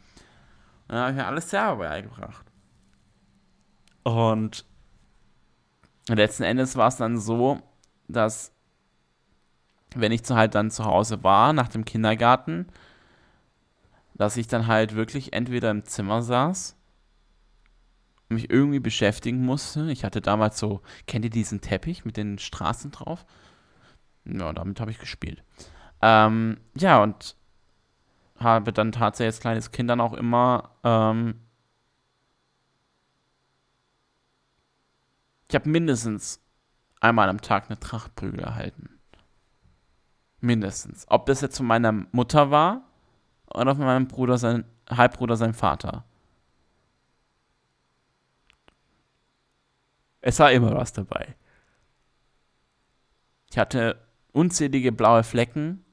Da 0.88 1.02
habe 1.02 1.10
ich 1.10 1.16
mir 1.16 1.26
alles 1.26 1.50
selber 1.50 1.76
beigebracht. 1.76 2.46
Und 4.02 4.64
letzten 6.08 6.42
Endes 6.44 6.76
war 6.76 6.88
es 6.88 6.96
dann 6.96 7.18
so, 7.18 7.60
dass 8.08 8.52
wenn 9.96 10.12
ich 10.12 10.22
halt 10.30 10.54
dann 10.54 10.70
zu 10.70 10.84
Hause 10.84 11.22
war, 11.22 11.52
nach 11.52 11.68
dem 11.68 11.84
Kindergarten, 11.84 12.66
dass 14.14 14.36
ich 14.36 14.46
dann 14.48 14.66
halt 14.66 14.94
wirklich 14.94 15.32
entweder 15.32 15.70
im 15.70 15.84
Zimmer 15.84 16.22
saß, 16.22 16.76
mich 18.28 18.50
irgendwie 18.50 18.80
beschäftigen 18.80 19.44
musste. 19.44 19.90
Ich 19.90 20.04
hatte 20.04 20.20
damals 20.20 20.58
so, 20.58 20.82
kennt 21.06 21.24
ihr 21.24 21.30
diesen 21.30 21.60
Teppich 21.60 22.04
mit 22.04 22.16
den 22.16 22.38
Straßen 22.38 22.90
drauf? 22.90 23.26
Ja, 24.24 24.52
damit 24.52 24.80
habe 24.80 24.90
ich 24.90 24.98
gespielt. 24.98 25.42
Ähm, 26.02 26.58
ja, 26.76 27.02
und 27.02 27.36
habe 28.38 28.72
dann 28.72 28.92
tatsächlich 28.92 29.34
als 29.34 29.40
kleines 29.40 29.70
Kind 29.72 29.90
dann 29.90 30.00
auch 30.00 30.12
immer 30.12 30.70
ähm, 30.84 31.34
Ich 35.50 35.56
habe 35.56 35.68
mindestens 35.68 36.40
einmal 37.00 37.28
am 37.28 37.40
Tag 37.40 37.64
eine 37.68 37.80
Trachtprügel 37.80 38.38
erhalten. 38.38 38.99
Mindestens. 40.40 41.06
Ob 41.08 41.26
das 41.26 41.40
jetzt 41.40 41.58
von 41.58 41.66
meiner 41.66 41.92
Mutter 41.92 42.50
war 42.50 42.82
oder 43.46 43.74
von 43.76 43.84
meinem 43.84 44.08
Bruder, 44.08 44.38
sein 44.38 44.64
Halbbruder, 44.88 45.36
sein 45.36 45.54
Vater. 45.54 46.04
Es 50.20 50.38
war 50.38 50.52
immer 50.52 50.74
was 50.74 50.92
dabei. 50.92 51.34
Ich 53.50 53.58
hatte 53.58 54.00
unzählige 54.32 54.92
blaue 54.92 55.24
Flecken, 55.24 55.84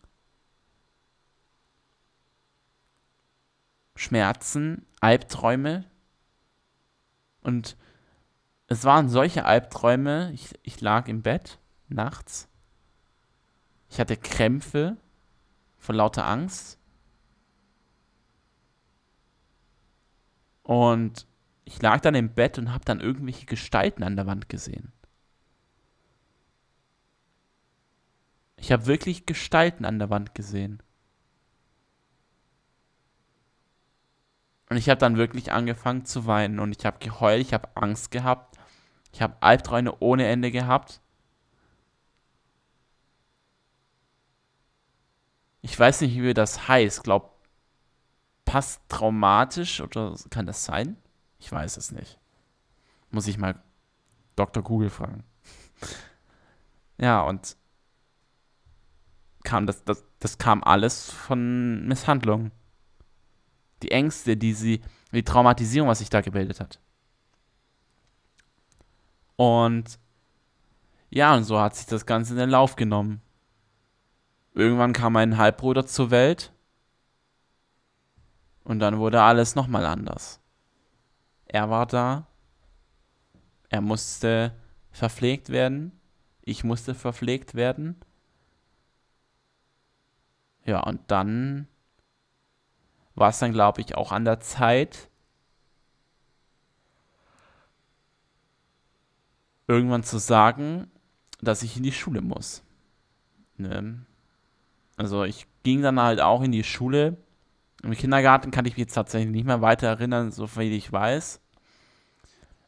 Schmerzen, 3.96 4.86
Albträume 5.00 5.86
und 7.42 7.78
es 8.68 8.84
waren 8.84 9.10
solche 9.10 9.46
Albträume. 9.46 10.32
Ich, 10.34 10.54
ich 10.62 10.82
lag 10.82 11.08
im 11.08 11.22
Bett 11.22 11.58
nachts. 11.88 12.47
Ich 13.90 14.00
hatte 14.00 14.18
Krämpfe 14.18 14.98
von 15.78 15.96
lauter 15.96 16.26
Angst. 16.28 16.78
Und 20.64 21.26
ich 21.64 21.82
lag 21.82 22.02
dann 22.02 22.16
im 22.16 22.34
Bett 22.34 22.58
und 22.58 22.74
habe 22.74 22.86
dann 22.86 23.00
irgendwelche 23.00 23.46
Gestalten 23.46 24.04
an 24.04 24.16
der 24.16 24.28
Wand 24.28 24.50
gesehen. 24.50 24.92
Ich 28.58 28.72
habe 28.72 28.86
wirklich 28.86 29.26
Gestalten 29.26 29.86
an 29.86 30.00
der 30.00 30.10
Wand 30.10 30.36
gesehen. 30.36 30.82
Und 34.70 34.78
ich 34.78 34.90
habe 34.90 35.00
dann 35.00 35.16
wirklich 35.16 35.52
angefangen 35.52 36.06
zu 36.06 36.26
weinen 36.26 36.60
und 36.60 36.76
ich 36.78 36.86
habe 36.86 37.00
geheult, 37.00 37.42
ich 37.42 37.54
habe 37.54 37.70
Angst 37.76 38.12
gehabt. 38.12 38.58
Ich 39.14 39.22
habe 39.22 39.42
Albträume 39.42 39.98
ohne 40.00 40.28
Ende 40.28 40.52
gehabt. 40.52 41.02
Ich 45.68 45.78
weiß 45.78 46.00
nicht, 46.00 46.16
wie 46.22 46.34
das 46.34 46.70
heißt. 46.70 47.04
Glaub, 47.04 47.38
passt 48.46 48.82
traumatisch 48.88 49.82
oder 49.82 50.16
kann 50.30 50.46
das 50.46 50.64
sein? 50.64 50.96
Ich 51.40 51.52
weiß 51.52 51.76
es 51.76 51.92
nicht. 51.92 52.18
Muss 53.12 53.28
ich 53.28 53.38
mal 53.38 53.62
Dr. 54.38 54.64
Google 54.64 54.90
fragen. 54.90 55.26
ja, 56.98 57.22
und 57.22 57.58
kam 59.44 59.68
das, 59.68 59.84
das, 59.84 60.06
das 60.20 60.38
kam 60.38 60.64
alles 60.64 61.12
von 61.12 61.86
Misshandlung. 61.86 62.52
Die 63.84 63.92
Ängste, 63.92 64.38
die 64.38 64.54
sie, 64.54 64.82
die 65.12 65.24
Traumatisierung, 65.24 65.90
was 65.90 66.00
sich 66.00 66.10
da 66.10 66.22
gebildet 66.22 66.62
hat. 66.62 66.80
Und 69.36 70.00
ja, 71.10 71.36
und 71.36 71.44
so 71.44 71.60
hat 71.60 71.76
sich 71.76 71.88
das 71.88 72.06
Ganze 72.06 72.34
in 72.34 72.40
den 72.40 72.50
Lauf 72.52 72.78
genommen. 72.78 73.22
Irgendwann 74.58 74.92
kam 74.92 75.14
mein 75.14 75.38
Halbbruder 75.38 75.86
zur 75.86 76.10
Welt. 76.10 76.52
Und 78.64 78.80
dann 78.80 78.98
wurde 78.98 79.22
alles 79.22 79.54
nochmal 79.54 79.86
anders. 79.86 80.42
Er 81.46 81.70
war 81.70 81.86
da. 81.86 82.26
er 83.70 83.82
musste 83.82 84.56
verpflegt 84.90 85.50
werden, 85.50 85.92
ich 86.42 86.64
musste 86.64 86.96
verpflegt 86.96 87.54
werden. 87.54 88.02
Ja, 90.66 90.80
und 90.80 91.02
dann 91.12 91.68
war 93.14 93.30
es 93.30 93.38
dann, 93.38 93.54
glaube 93.54 93.82
ich, 93.82 93.94
auch 93.96 94.12
an 94.12 94.26
der 94.26 94.40
Zeit, 94.40 95.12
irgendwann 99.68 100.04
zu 100.04 100.18
sagen, 100.18 100.90
dass 101.42 101.62
ich 101.62 101.78
in 101.78 101.84
die 101.84 101.92
Schule 101.92 102.22
muss. 102.22 102.64
Ne? 103.58 104.08
Also 104.98 105.24
ich 105.24 105.48
ging 105.64 105.82
dann 105.82 106.02
halt 106.02 106.20
auch 106.20 106.42
in 106.42 106.52
die 106.52 106.64
Schule. 106.64 107.18
Im 107.84 107.92
Kindergarten 107.92 108.52
kann 108.52 108.66
ich 108.66 108.74
mich 108.74 108.80
jetzt 108.80 108.96
tatsächlich 108.96 109.32
nicht 109.32 109.46
mehr 109.46 109.62
weiter 109.62 109.88
erinnern, 109.88 110.32
so 110.32 110.48
viel 110.48 110.74
ich 110.74 110.92
weiß. 110.92 111.40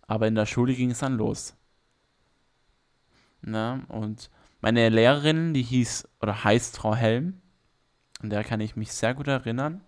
Aber 0.07 0.27
in 0.27 0.35
der 0.35 0.45
Schule 0.45 0.73
ging 0.75 0.91
es 0.91 0.99
dann 0.99 1.17
los. 1.17 1.55
Ne? 3.41 3.83
Und 3.89 4.29
meine 4.61 4.89
Lehrerin, 4.89 5.53
die 5.53 5.63
hieß 5.63 6.07
oder 6.21 6.43
heißt 6.43 6.77
Frau 6.77 6.95
Helm, 6.95 7.41
an 8.21 8.29
der 8.29 8.43
kann 8.43 8.59
ich 8.59 8.75
mich 8.75 8.93
sehr 8.93 9.15
gut 9.15 9.27
erinnern. 9.27 9.81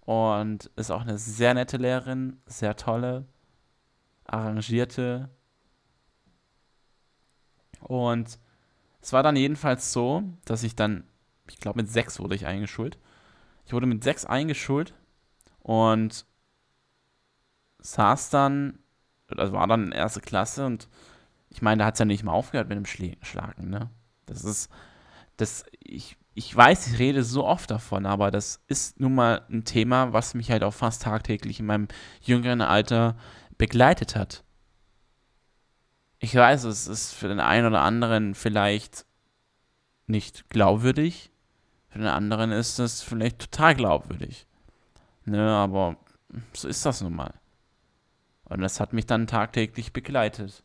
Und 0.00 0.70
ist 0.74 0.90
auch 0.90 1.02
eine 1.02 1.18
sehr 1.18 1.54
nette 1.54 1.76
Lehrerin, 1.76 2.40
sehr 2.46 2.74
tolle, 2.74 3.26
arrangierte. 4.24 5.30
Und 7.80 8.38
es 9.02 9.12
war 9.12 9.22
dann 9.22 9.36
jedenfalls 9.36 9.92
so, 9.92 10.22
dass 10.44 10.62
ich 10.62 10.76
dann, 10.76 11.04
ich 11.50 11.58
glaube 11.58 11.82
mit 11.82 11.90
sechs 11.90 12.20
wurde 12.20 12.36
ich 12.36 12.46
eingeschult. 12.46 12.98
Ich 13.66 13.72
wurde 13.72 13.86
mit 13.86 14.02
sechs 14.04 14.24
eingeschult 14.24 14.94
und 15.60 16.24
saß 17.80 18.30
dann, 18.30 18.78
also 19.36 19.52
war 19.52 19.66
dann 19.66 19.86
in 19.86 19.92
erste 19.92 20.20
Klasse 20.20 20.64
und 20.66 20.88
ich 21.50 21.62
meine, 21.62 21.80
da 21.80 21.86
hat 21.86 21.94
es 21.94 21.98
ja 21.98 22.04
nicht 22.04 22.22
mal 22.22 22.32
aufgehört 22.32 22.68
mit 22.68 22.78
dem 22.78 22.86
Schlagen, 22.86 23.68
ne? 23.68 23.90
Das 24.26 24.44
ist, 24.44 24.70
das, 25.36 25.64
ich, 25.80 26.16
ich 26.34 26.54
weiß, 26.56 26.86
ich 26.86 26.98
rede 26.98 27.24
so 27.24 27.44
oft 27.44 27.70
davon, 27.70 28.06
aber 28.06 28.30
das 28.30 28.62
ist 28.68 29.00
nun 29.00 29.14
mal 29.14 29.42
ein 29.50 29.64
Thema, 29.64 30.12
was 30.12 30.34
mich 30.34 30.50
halt 30.50 30.62
auch 30.62 30.72
fast 30.74 31.02
tagtäglich 31.02 31.60
in 31.60 31.66
meinem 31.66 31.88
jüngeren 32.22 32.62
Alter 32.62 33.16
begleitet 33.58 34.16
hat. 34.16 34.44
Ich 36.24 36.36
weiß, 36.36 36.62
es 36.64 36.86
ist 36.86 37.14
für 37.14 37.26
den 37.26 37.40
einen 37.40 37.66
oder 37.66 37.80
anderen 37.80 38.36
vielleicht 38.36 39.06
nicht 40.06 40.48
glaubwürdig, 40.50 41.32
für 41.88 41.98
den 41.98 42.06
anderen 42.06 42.52
ist 42.52 42.78
es 42.78 43.02
vielleicht 43.02 43.40
total 43.40 43.74
glaubwürdig. 43.74 44.46
Ne, 45.24 45.50
aber 45.50 45.96
so 46.52 46.68
ist 46.68 46.86
das 46.86 47.00
nun 47.00 47.16
mal. 47.16 47.34
Und 48.44 48.60
das 48.60 48.78
hat 48.78 48.92
mich 48.92 49.04
dann 49.04 49.26
tagtäglich 49.26 49.92
begleitet. 49.92 50.62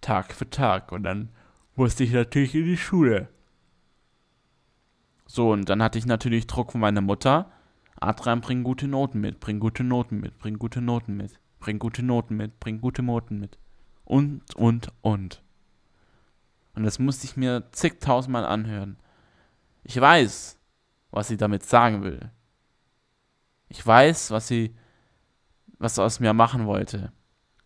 Tag 0.00 0.32
für 0.32 0.48
Tag. 0.48 0.92
Und 0.92 1.02
dann 1.02 1.28
musste 1.76 2.02
ich 2.02 2.12
natürlich 2.12 2.54
in 2.54 2.64
die 2.64 2.78
Schule. 2.78 3.28
So, 5.26 5.52
und 5.52 5.68
dann 5.68 5.82
hatte 5.82 5.98
ich 5.98 6.06
natürlich 6.06 6.46
Druck 6.46 6.72
von 6.72 6.80
meiner 6.80 7.02
Mutter. 7.02 7.52
Adrian, 7.96 8.40
bring 8.40 8.64
gute 8.64 8.88
Noten 8.88 9.20
mit, 9.20 9.40
bring 9.40 9.60
gute 9.60 9.84
Noten 9.84 10.20
mit, 10.20 10.38
bring 10.38 10.58
gute 10.58 10.80
Noten 10.80 11.18
mit, 11.18 11.38
bring 11.58 11.78
gute 11.78 12.02
Noten 12.02 12.34
mit, 12.34 12.58
bring 12.60 12.80
gute 12.80 13.02
Noten 13.02 13.38
mit. 13.38 13.58
Und, 14.10 14.56
und, 14.56 14.88
und. 15.02 15.40
Und 16.74 16.82
das 16.82 16.98
musste 16.98 17.26
ich 17.26 17.36
mir 17.36 17.70
zigtausendmal 17.70 18.44
anhören. 18.44 18.96
Ich 19.84 20.00
weiß, 20.00 20.58
was 21.12 21.28
sie 21.28 21.36
damit 21.36 21.62
sagen 21.62 22.02
will. 22.02 22.32
Ich 23.68 23.86
weiß, 23.86 24.32
was 24.32 24.48
sie, 24.48 24.74
was 25.78 25.94
sie 25.94 26.02
aus 26.02 26.18
mir 26.18 26.32
machen 26.32 26.66
wollte. 26.66 27.12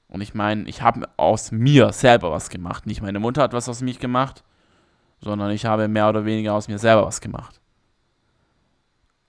Und 0.07 0.21
ich 0.21 0.35
meine, 0.35 0.69
ich 0.69 0.83
habe 0.83 1.09
aus 1.17 1.51
mir 1.51 1.95
selber 1.95 2.31
was 2.31 2.51
gemacht. 2.51 2.85
Nicht 2.85 3.01
meine 3.01 3.21
Mutter 3.21 3.41
hat 3.41 3.55
was 3.55 3.71
aus 3.71 3.81
mich 3.81 3.99
gemacht, 3.99 4.45
sondern 5.21 5.51
ich 5.51 5.65
habe 5.65 5.89
mehr 5.89 6.11
oder 6.11 6.27
weniger 6.27 6.53
aus 6.53 6.69
mir 6.69 6.79
selber 6.79 7.07
was 7.07 7.23
gemacht. 7.23 7.59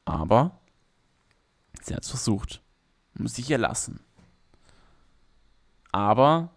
Aber 0.04 0.60
sie 1.82 1.96
hat 1.96 2.04
es 2.04 2.10
versucht. 2.10 2.62
Muss 3.14 3.38
ich 3.38 3.50
ihr 3.50 3.58
lassen. 3.58 4.02
Aber 5.94 6.50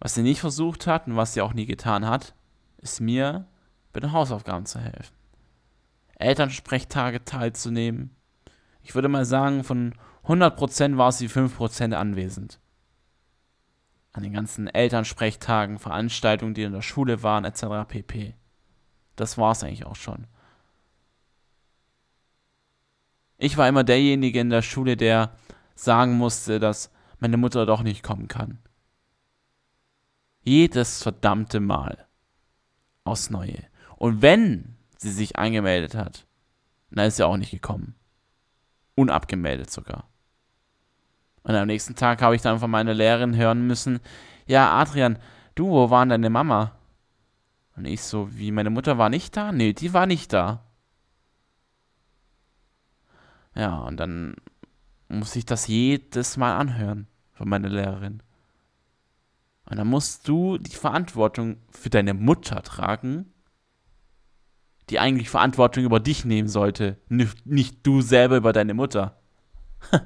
was 0.00 0.14
sie 0.14 0.22
nicht 0.22 0.40
versucht 0.40 0.86
hat 0.86 1.06
und 1.06 1.16
was 1.16 1.34
sie 1.34 1.40
auch 1.40 1.52
nie 1.52 1.66
getan 1.66 2.06
hat, 2.06 2.34
ist 2.78 3.00
mir 3.00 3.46
bei 3.92 4.00
den 4.00 4.12
Hausaufgaben 4.12 4.66
zu 4.66 4.78
helfen. 4.78 5.14
Elternsprechtage 6.16 7.24
teilzunehmen. 7.24 8.10
Ich 8.82 8.94
würde 8.94 9.08
mal 9.08 9.24
sagen, 9.24 9.64
von 9.64 9.94
100% 10.24 10.96
war 10.96 11.12
sie 11.12 11.28
5% 11.28 11.94
anwesend 11.94 12.60
an 14.18 14.24
den 14.24 14.32
ganzen 14.32 14.66
Elternsprechtagen, 14.66 15.78
Veranstaltungen, 15.78 16.52
die 16.52 16.64
in 16.64 16.72
der 16.72 16.82
Schule 16.82 17.22
waren, 17.22 17.44
etc. 17.44 17.86
pp. 17.86 18.34
Das 19.14 19.38
war 19.38 19.52
es 19.52 19.62
eigentlich 19.62 19.86
auch 19.86 19.96
schon. 19.96 20.26
Ich 23.36 23.56
war 23.56 23.68
immer 23.68 23.84
derjenige 23.84 24.40
in 24.40 24.50
der 24.50 24.62
Schule, 24.62 24.96
der 24.96 25.36
sagen 25.76 26.14
musste, 26.16 26.58
dass 26.58 26.90
meine 27.20 27.36
Mutter 27.36 27.64
doch 27.64 27.82
nicht 27.82 28.02
kommen 28.02 28.26
kann. 28.26 28.58
Jedes 30.42 31.02
verdammte 31.02 31.60
Mal. 31.60 32.06
Aufs 33.04 33.30
Neue. 33.30 33.64
Und 33.96 34.22
wenn 34.22 34.76
sie 34.96 35.10
sich 35.10 35.38
angemeldet 35.38 35.94
hat, 35.94 36.26
dann 36.90 37.06
ist 37.06 37.16
sie 37.16 37.26
auch 37.26 37.36
nicht 37.36 37.50
gekommen. 37.50 37.94
Unabgemeldet 38.94 39.70
sogar. 39.70 40.08
Und 41.42 41.54
am 41.54 41.66
nächsten 41.66 41.94
Tag 41.94 42.20
habe 42.20 42.36
ich 42.36 42.42
dann 42.42 42.58
von 42.58 42.70
meiner 42.70 42.94
Lehrerin 42.94 43.36
hören 43.36 43.66
müssen, 43.66 44.00
ja, 44.46 44.78
Adrian, 44.78 45.18
du, 45.54 45.68
wo 45.70 45.90
war 45.90 46.04
denn 46.04 46.10
deine 46.10 46.30
Mama? 46.30 46.72
Und 47.76 47.84
ich 47.84 48.02
so, 48.02 48.28
wie, 48.36 48.50
meine 48.50 48.70
Mutter 48.70 48.98
war 48.98 49.08
nicht 49.08 49.36
da? 49.36 49.52
Nee, 49.52 49.72
die 49.72 49.92
war 49.92 50.06
nicht 50.06 50.32
da. 50.32 50.64
Ja, 53.54 53.76
und 53.78 53.98
dann 53.98 54.36
muss 55.08 55.36
ich 55.36 55.46
das 55.46 55.66
jedes 55.66 56.36
Mal 56.36 56.56
anhören 56.56 57.06
von 57.32 57.48
meiner 57.48 57.68
Lehrerin. 57.68 58.22
Und 59.70 59.76
dann 59.76 59.88
musst 59.88 60.26
du 60.28 60.56
die 60.58 60.74
Verantwortung 60.74 61.58
für 61.70 61.90
deine 61.90 62.14
Mutter 62.14 62.62
tragen, 62.62 63.32
die 64.88 64.98
eigentlich 64.98 65.28
Verantwortung 65.28 65.84
über 65.84 66.00
dich 66.00 66.24
nehmen 66.24 66.48
sollte, 66.48 66.98
nicht 67.08 67.86
du 67.86 68.00
selber 68.00 68.36
über 68.36 68.52
deine 68.52 68.74
Mutter. 68.74 69.20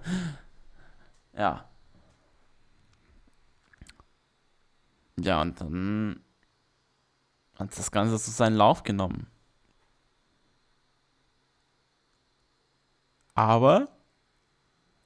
Ja. 1.34 1.64
Ja, 5.18 5.40
und 5.40 5.58
dann 5.60 6.20
hat 7.58 7.76
das 7.78 7.90
Ganze 7.90 8.18
so 8.18 8.30
seinen 8.30 8.56
Lauf 8.56 8.82
genommen. 8.82 9.26
Aber, 13.34 13.88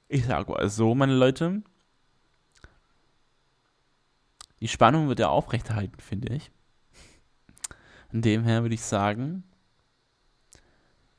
ich 0.09 0.25
sage 0.25 0.51
mal 0.51 0.69
so, 0.69 0.95
meine 0.95 1.15
Leute, 1.15 1.63
die 4.59 4.67
Spannung 4.67 5.07
wird 5.07 5.19
ja 5.19 5.29
aufrechterhalten, 5.29 5.99
finde 5.99 6.33
ich. 6.33 6.51
Von 8.09 8.21
dem 8.21 8.43
her 8.43 8.61
würde 8.61 8.75
ich 8.75 8.83
sagen, 8.83 9.43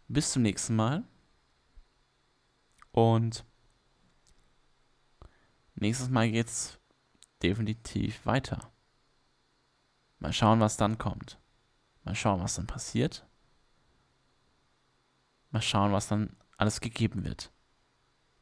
bis 0.09 0.33
zum 0.33 0.43
nächsten 0.43 0.75
Mal. 0.75 1.05
Und 2.93 3.45
Nächstes 5.81 6.09
Mal 6.09 6.29
geht's 6.31 6.81
definitiv 7.41 8.27
weiter. 8.27 8.73
Mal 10.19 10.33
schauen, 10.33 10.59
was 10.59 10.77
dann 10.77 10.99
kommt. 10.99 11.39
Mal 12.03 12.17
schauen, 12.17 12.41
was 12.41 12.57
dann 12.57 12.67
passiert. 12.67 13.25
Mal 15.51 15.63
schauen, 15.63 15.93
was 15.93 16.09
dann 16.09 16.37
alles 16.57 16.81
gegeben 16.81 17.25
wird. 17.25 17.53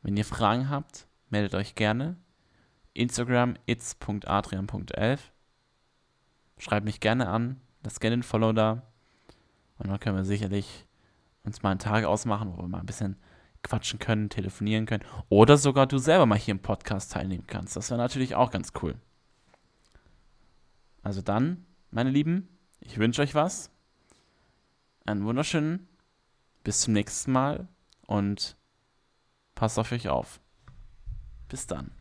Wenn 0.00 0.16
ihr 0.16 0.24
Fragen 0.24 0.70
habt, 0.70 1.08
meldet 1.28 1.54
euch 1.54 1.74
gerne. 1.74 2.16
Instagram 2.96 3.54
its.adrian.11. 3.66 5.18
Schreibt 6.58 6.84
mich 6.86 7.00
gerne 7.00 7.28
an, 7.28 7.60
lasst 7.82 8.00
gerne 8.00 8.16
den 8.16 8.22
Follow 8.22 8.52
da. 8.52 8.82
Und 9.78 9.88
dann 9.88 10.00
können 10.00 10.16
wir 10.16 10.24
sicherlich 10.24 10.86
uns 11.44 11.62
mal 11.62 11.70
einen 11.70 11.78
Tag 11.78 12.04
ausmachen, 12.04 12.52
wo 12.52 12.62
wir 12.62 12.68
mal 12.68 12.80
ein 12.80 12.86
bisschen 12.86 13.16
quatschen 13.62 13.98
können, 13.98 14.30
telefonieren 14.30 14.86
können 14.86 15.04
oder 15.28 15.56
sogar 15.56 15.86
du 15.86 15.98
selber 15.98 16.26
mal 16.26 16.38
hier 16.38 16.52
im 16.52 16.60
Podcast 16.60 17.12
teilnehmen 17.12 17.46
kannst. 17.46 17.76
Das 17.76 17.90
wäre 17.90 17.98
natürlich 17.98 18.34
auch 18.34 18.50
ganz 18.50 18.72
cool. 18.82 18.94
Also 21.02 21.22
dann, 21.22 21.66
meine 21.90 22.10
Lieben, 22.10 22.48
ich 22.80 22.98
wünsche 22.98 23.22
euch 23.22 23.34
was. 23.34 23.70
Einen 25.04 25.24
wunderschönen, 25.24 25.88
bis 26.64 26.80
zum 26.80 26.94
nächsten 26.94 27.30
Mal 27.32 27.68
und 28.06 28.56
passt 29.54 29.78
auf 29.78 29.92
euch 29.92 30.08
auf. 30.08 30.40
Bis 31.48 31.66
dann. 31.66 31.92